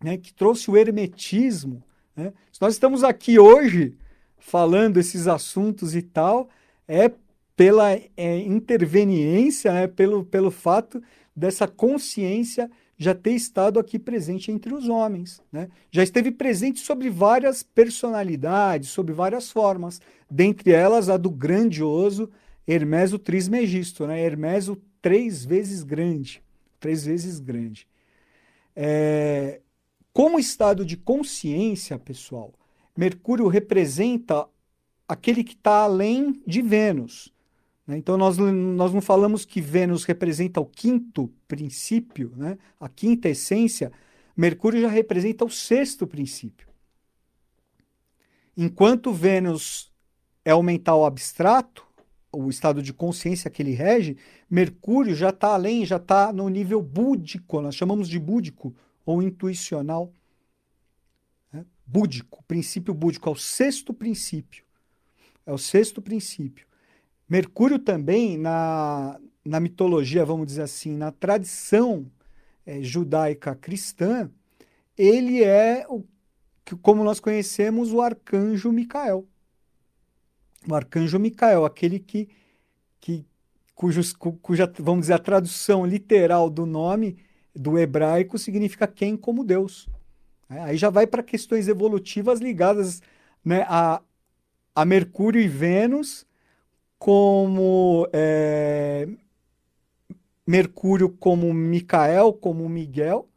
né? 0.00 0.16
que 0.16 0.32
trouxe 0.32 0.70
o 0.70 0.76
hermetismo, 0.76 1.82
né? 2.14 2.32
Se 2.52 2.60
nós 2.60 2.74
estamos 2.74 3.02
aqui 3.02 3.38
hoje 3.38 3.96
falando 4.38 4.98
esses 4.98 5.26
assuntos 5.26 5.94
e 5.94 6.02
tal, 6.02 6.48
é 6.86 7.10
pela 7.60 7.92
é, 7.92 8.38
interveniência, 8.38 9.70
né? 9.70 9.86
pelo, 9.86 10.24
pelo 10.24 10.50
fato 10.50 11.02
dessa 11.36 11.68
consciência 11.68 12.70
já 12.96 13.14
ter 13.14 13.32
estado 13.32 13.78
aqui 13.78 13.98
presente 13.98 14.50
entre 14.50 14.72
os 14.72 14.88
homens. 14.88 15.42
Né? 15.52 15.68
Já 15.90 16.02
esteve 16.02 16.30
presente 16.30 16.80
sobre 16.80 17.10
várias 17.10 17.62
personalidades, 17.62 18.88
sobre 18.88 19.12
várias 19.12 19.50
formas, 19.50 20.00
dentre 20.30 20.72
elas 20.72 21.10
a 21.10 21.18
do 21.18 21.28
grandioso 21.28 22.30
Hermes 22.66 23.12
o 23.12 23.18
Trismegisto, 23.18 24.06
né? 24.06 24.18
Hermes 24.24 24.68
o 24.68 24.76
três 25.02 25.44
vezes 25.44 25.82
grande, 25.82 26.42
três 26.78 27.04
vezes 27.04 27.38
grande. 27.38 27.86
É, 28.74 29.60
como 30.14 30.38
estado 30.38 30.82
de 30.82 30.96
consciência, 30.96 31.98
pessoal, 31.98 32.54
Mercúrio 32.96 33.48
representa 33.48 34.48
aquele 35.06 35.44
que 35.44 35.52
está 35.52 35.82
além 35.82 36.40
de 36.46 36.62
Vênus. 36.62 37.30
Né? 37.90 37.98
Então, 37.98 38.16
nós, 38.16 38.38
nós 38.38 38.94
não 38.94 39.00
falamos 39.00 39.44
que 39.44 39.60
Vênus 39.60 40.04
representa 40.04 40.60
o 40.60 40.64
quinto 40.64 41.28
princípio, 41.48 42.32
né? 42.36 42.56
a 42.78 42.88
quinta 42.88 43.28
essência. 43.28 43.90
Mercúrio 44.36 44.80
já 44.80 44.88
representa 44.88 45.44
o 45.44 45.50
sexto 45.50 46.06
princípio. 46.06 46.68
Enquanto 48.56 49.12
Vênus 49.12 49.92
é 50.44 50.54
o 50.54 50.62
mental 50.62 51.04
abstrato, 51.04 51.84
o 52.32 52.48
estado 52.48 52.80
de 52.80 52.92
consciência 52.92 53.50
que 53.50 53.60
ele 53.60 53.72
rege, 53.72 54.16
Mercúrio 54.48 55.16
já 55.16 55.30
está 55.30 55.48
além, 55.48 55.84
já 55.84 55.96
está 55.96 56.32
no 56.32 56.48
nível 56.48 56.80
búdico, 56.80 57.60
nós 57.60 57.74
chamamos 57.74 58.08
de 58.08 58.20
búdico, 58.20 58.72
ou 59.04 59.20
intuicional. 59.20 60.12
Né? 61.52 61.66
Búdico, 61.84 62.44
princípio 62.44 62.94
búdico, 62.94 63.28
é 63.28 63.32
o 63.32 63.36
sexto 63.36 63.92
princípio. 63.92 64.62
É 65.44 65.52
o 65.52 65.58
sexto 65.58 66.00
princípio. 66.00 66.69
Mercúrio 67.30 67.78
também, 67.78 68.36
na, 68.36 69.20
na 69.44 69.60
mitologia, 69.60 70.24
vamos 70.24 70.48
dizer 70.48 70.62
assim, 70.62 70.96
na 70.96 71.12
tradição 71.12 72.10
é, 72.66 72.82
judaica 72.82 73.54
cristã, 73.54 74.28
ele 74.98 75.44
é, 75.44 75.86
o, 75.88 76.04
como 76.82 77.04
nós 77.04 77.20
conhecemos, 77.20 77.92
o 77.92 78.00
arcanjo 78.00 78.72
Micael. 78.72 79.28
O 80.68 80.74
arcanjo 80.74 81.20
Micael, 81.20 81.64
aquele 81.64 82.00
que, 82.00 82.28
que 83.00 83.24
cujos, 83.76 84.12
cuja, 84.12 84.70
vamos 84.80 85.02
dizer, 85.02 85.12
a 85.14 85.18
tradução 85.18 85.86
literal 85.86 86.50
do 86.50 86.66
nome 86.66 87.16
do 87.54 87.78
hebraico 87.78 88.38
significa 88.38 88.88
quem 88.88 89.16
como 89.16 89.44
Deus. 89.44 89.88
É, 90.50 90.60
aí 90.62 90.76
já 90.76 90.90
vai 90.90 91.06
para 91.06 91.22
questões 91.22 91.68
evolutivas 91.68 92.40
ligadas 92.40 93.00
né, 93.44 93.64
a, 93.68 94.02
a 94.74 94.84
Mercúrio 94.84 95.40
e 95.40 95.46
Vênus, 95.46 96.26
como 97.00 98.06
é, 98.12 99.08
Mercúrio 100.46 101.08
como 101.08 101.52
Micael, 101.52 102.32
como 102.32 102.68
Miguel, 102.68 103.28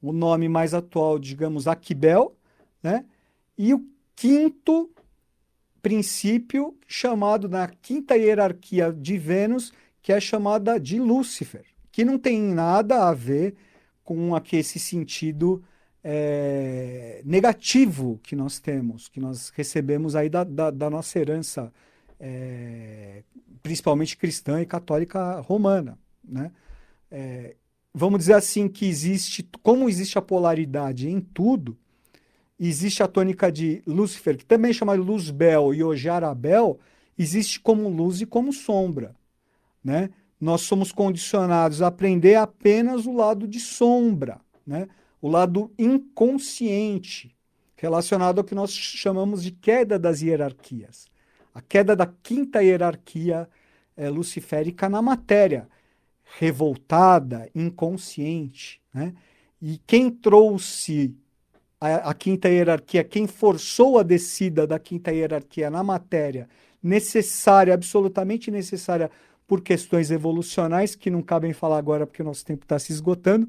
o 0.00 0.14
nome 0.14 0.48
mais 0.48 0.72
atual, 0.72 1.18
digamos, 1.18 1.68
Aquibel, 1.68 2.34
né? 2.82 3.04
E 3.58 3.74
o 3.74 3.84
quinto 4.16 4.90
princípio 5.82 6.74
chamado 6.86 7.50
na 7.50 7.68
quinta 7.68 8.16
hierarquia 8.16 8.90
de 8.90 9.18
Vênus, 9.18 9.74
que 10.00 10.10
é 10.10 10.18
chamada 10.18 10.80
de 10.80 10.98
Lúcifer 10.98 11.66
que 11.98 12.04
não 12.04 12.16
tem 12.16 12.40
nada 12.40 13.08
a 13.08 13.12
ver 13.12 13.56
com 14.04 14.32
aqui, 14.36 14.56
esse 14.56 14.78
sentido 14.78 15.64
é, 16.04 17.20
negativo 17.24 18.20
que 18.22 18.36
nós 18.36 18.60
temos, 18.60 19.08
que 19.08 19.18
nós 19.18 19.48
recebemos 19.50 20.14
aí 20.14 20.28
da, 20.28 20.44
da, 20.44 20.70
da 20.70 20.88
nossa 20.88 21.18
herança, 21.18 21.72
é, 22.18 23.22
principalmente 23.62 24.16
cristã 24.16 24.60
e 24.60 24.66
católica 24.66 25.40
romana. 25.40 25.98
Né? 26.22 26.50
É, 27.10 27.56
vamos 27.94 28.20
dizer 28.20 28.34
assim 28.34 28.68
que 28.68 28.86
existe, 28.86 29.48
como 29.62 29.88
existe 29.88 30.18
a 30.18 30.22
polaridade 30.22 31.08
em 31.08 31.20
tudo, 31.20 31.76
existe 32.58 33.02
a 33.02 33.08
tônica 33.08 33.50
de 33.50 33.82
Lúcifer, 33.86 34.36
que 34.36 34.44
também 34.44 34.70
é 34.70 34.74
chamada 34.74 35.00
Luzbel 35.00 35.74
e 35.74 35.82
Ojarabel, 35.82 36.78
existe 37.18 37.60
como 37.60 37.88
luz 37.88 38.20
e 38.20 38.26
como 38.26 38.52
sombra. 38.52 39.14
Né? 39.82 40.10
nós 40.40 40.62
somos 40.62 40.92
condicionados 40.92 41.82
a 41.82 41.88
aprender 41.88 42.36
apenas 42.36 43.06
o 43.06 43.12
lado 43.12 43.46
de 43.46 43.58
sombra, 43.58 44.40
né? 44.66 44.88
o 45.20 45.28
lado 45.28 45.72
inconsciente, 45.78 47.34
relacionado 47.76 48.38
ao 48.38 48.44
que 48.44 48.54
nós 48.54 48.70
chamamos 48.70 49.42
de 49.42 49.50
queda 49.50 49.98
das 49.98 50.22
hierarquias. 50.22 51.06
A 51.54 51.60
queda 51.60 51.94
da 51.96 52.06
quinta 52.06 52.62
hierarquia 52.62 53.48
é, 53.96 54.08
luciférica 54.08 54.88
na 54.88 55.02
matéria, 55.02 55.68
revoltada, 56.38 57.48
inconsciente. 57.54 58.80
Né? 58.92 59.14
E 59.60 59.78
quem 59.86 60.10
trouxe 60.10 61.14
a, 61.80 62.10
a 62.10 62.14
quinta 62.14 62.48
hierarquia, 62.48 63.02
quem 63.02 63.26
forçou 63.26 63.98
a 63.98 64.02
descida 64.02 64.66
da 64.66 64.78
quinta 64.78 65.12
hierarquia 65.12 65.70
na 65.70 65.82
matéria, 65.82 66.48
necessária, 66.82 67.74
absolutamente 67.74 68.50
necessária 68.50 69.10
por 69.46 69.62
questões 69.62 70.10
evolucionais, 70.10 70.94
que 70.94 71.10
não 71.10 71.22
cabem 71.22 71.52
falar 71.52 71.78
agora 71.78 72.06
porque 72.06 72.22
o 72.22 72.24
nosso 72.24 72.44
tempo 72.44 72.64
está 72.64 72.78
se 72.78 72.92
esgotando. 72.92 73.48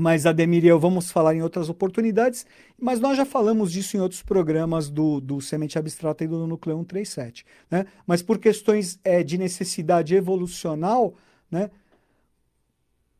Mas 0.00 0.24
Ademir 0.24 0.64
e 0.64 0.68
eu 0.68 0.80
vamos 0.80 1.10
falar 1.10 1.34
em 1.34 1.42
outras 1.42 1.68
oportunidades, 1.68 2.46
mas 2.78 2.98
nós 2.98 3.16
já 3.16 3.26
falamos 3.26 3.70
disso 3.70 3.96
em 3.96 4.00
outros 4.00 4.22
programas 4.22 4.88
do, 4.88 5.20
do 5.20 5.40
Semente 5.40 5.78
Abstrata 5.78 6.24
e 6.24 6.26
do 6.26 6.46
Núcleo 6.46 6.76
137. 6.78 7.44
Né? 7.70 7.84
Mas 8.06 8.22
por 8.22 8.38
questões 8.38 8.98
é, 9.04 9.22
de 9.22 9.36
necessidade 9.36 10.14
evolucional, 10.14 11.14
né? 11.50 11.70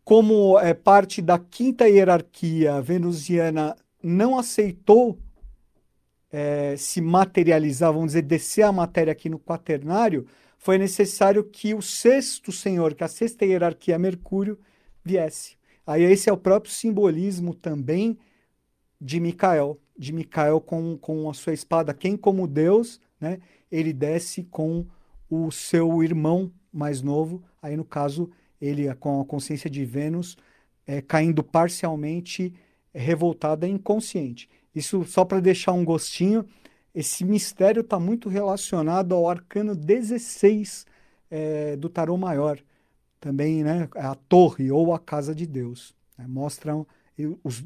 como 0.03 0.59
é 0.59 0.73
parte 0.73 1.21
da 1.21 1.39
quinta 1.39 1.87
hierarquia 1.87 2.81
venusiana 2.81 3.77
não 4.03 4.39
aceitou 4.39 5.19
é, 6.33 6.75
se 6.79 7.01
materializar, 7.01 7.93
vamos 7.93 8.09
dizer, 8.09 8.23
descer 8.23 8.63
a 8.63 8.73
matéria 8.73 9.13
aqui 9.13 9.29
no 9.29 9.39
quaternário, 9.39 10.27
foi 10.57 10.79
necessário 10.79 11.45
que 11.45 11.75
o 11.75 11.83
sexto 11.83 12.51
senhor, 12.51 12.95
que 12.95 13.05
a 13.05 13.09
sexta 13.09 13.45
hierarquia 13.45 13.99
Mercúrio, 13.99 14.59
viesse. 15.05 15.60
Aí 15.87 16.03
esse 16.03 16.29
é 16.29 16.33
o 16.33 16.37
próprio 16.37 16.73
simbolismo 16.73 17.55
também 17.55 18.19
de 19.01 19.19
Micael, 19.19 19.81
de 19.99 20.13
Micael 20.13 20.61
com, 20.61 20.97
com 20.99 21.29
a 21.29 21.35
sua 21.35 21.53
espada, 21.53 21.95
quem 21.95 22.17
como 22.17 22.47
Deus, 22.47 23.01
né, 23.21 23.39
ele 23.71 23.93
desce 23.93 24.43
com 24.45 24.87
o 25.29 25.51
seu 25.51 26.03
irmão 26.03 26.53
mais 26.73 27.03
novo, 27.03 27.43
aí 27.63 27.77
no 27.77 27.85
caso, 27.85 28.31
ele 28.61 28.93
com 28.97 29.21
a 29.21 29.25
consciência 29.25 29.71
de 29.71 29.85
Vênus 29.85 30.37
é, 30.87 31.01
caindo 31.01 31.43
parcialmente 31.43 32.55
é, 32.93 33.01
revoltada 33.01 33.67
e 33.67 33.71
inconsciente. 33.71 34.49
Isso 34.75 35.05
só 35.05 35.25
para 35.25 35.41
deixar 35.41 35.73
um 35.73 35.85
gostinho, 35.85 36.45
esse 36.95 37.25
mistério 37.25 37.81
está 37.81 37.99
muito 37.99 38.29
relacionado 38.29 39.15
ao 39.15 39.29
arcano 39.29 39.75
16 39.75 40.87
é, 41.31 41.77
do 41.77 41.89
tarô 41.89 42.17
maior, 42.17 42.59
também 43.21 43.63
né, 43.63 43.89
a 43.95 44.15
torre 44.15 44.71
ou 44.73 44.95
a 44.95 44.99
casa 44.99 45.35
de 45.35 45.47
Deus. 45.47 45.95
Né, 46.17 46.25
mostram, 46.27 46.87
os, 47.45 47.63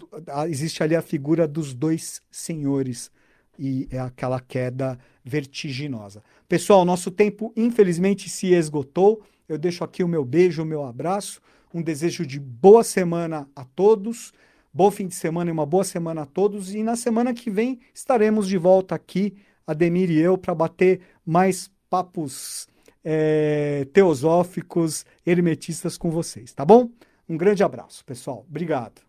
existe 0.48 0.82
ali 0.82 0.96
a 0.96 1.02
figura 1.02 1.46
dos 1.46 1.72
dois 1.72 2.20
senhores 2.30 3.10
e 3.58 3.86
é 3.90 4.00
aquela 4.00 4.40
queda 4.40 4.98
vertiginosa. 5.24 6.22
Pessoal, 6.48 6.84
nosso 6.84 7.10
tempo 7.10 7.52
infelizmente 7.56 8.28
se 8.28 8.52
esgotou. 8.52 9.22
Eu 9.48 9.56
deixo 9.56 9.84
aqui 9.84 10.02
o 10.02 10.08
meu 10.08 10.24
beijo, 10.24 10.62
o 10.62 10.66
meu 10.66 10.84
abraço, 10.84 11.40
um 11.72 11.82
desejo 11.82 12.26
de 12.26 12.40
boa 12.40 12.82
semana 12.82 13.48
a 13.54 13.64
todos. 13.64 14.32
Bom 14.72 14.90
fim 14.90 15.06
de 15.06 15.14
semana 15.14 15.50
e 15.50 15.52
uma 15.52 15.66
boa 15.66 15.84
semana 15.84 16.22
a 16.22 16.26
todos. 16.26 16.74
E 16.74 16.82
na 16.82 16.96
semana 16.96 17.32
que 17.32 17.48
vem 17.48 17.78
estaremos 17.94 18.48
de 18.48 18.58
volta 18.58 18.94
aqui, 18.94 19.36
Ademir 19.66 20.10
e 20.10 20.18
eu, 20.18 20.36
para 20.36 20.54
bater 20.54 21.00
mais 21.24 21.70
papos 21.88 22.68
é, 23.04 23.86
teosóficos, 23.92 25.04
hermetistas 25.26 25.98
com 25.98 26.10
vocês, 26.10 26.52
tá 26.52 26.64
bom? 26.64 26.90
Um 27.28 27.36
grande 27.36 27.62
abraço, 27.62 28.04
pessoal. 28.04 28.44
Obrigado. 28.48 29.03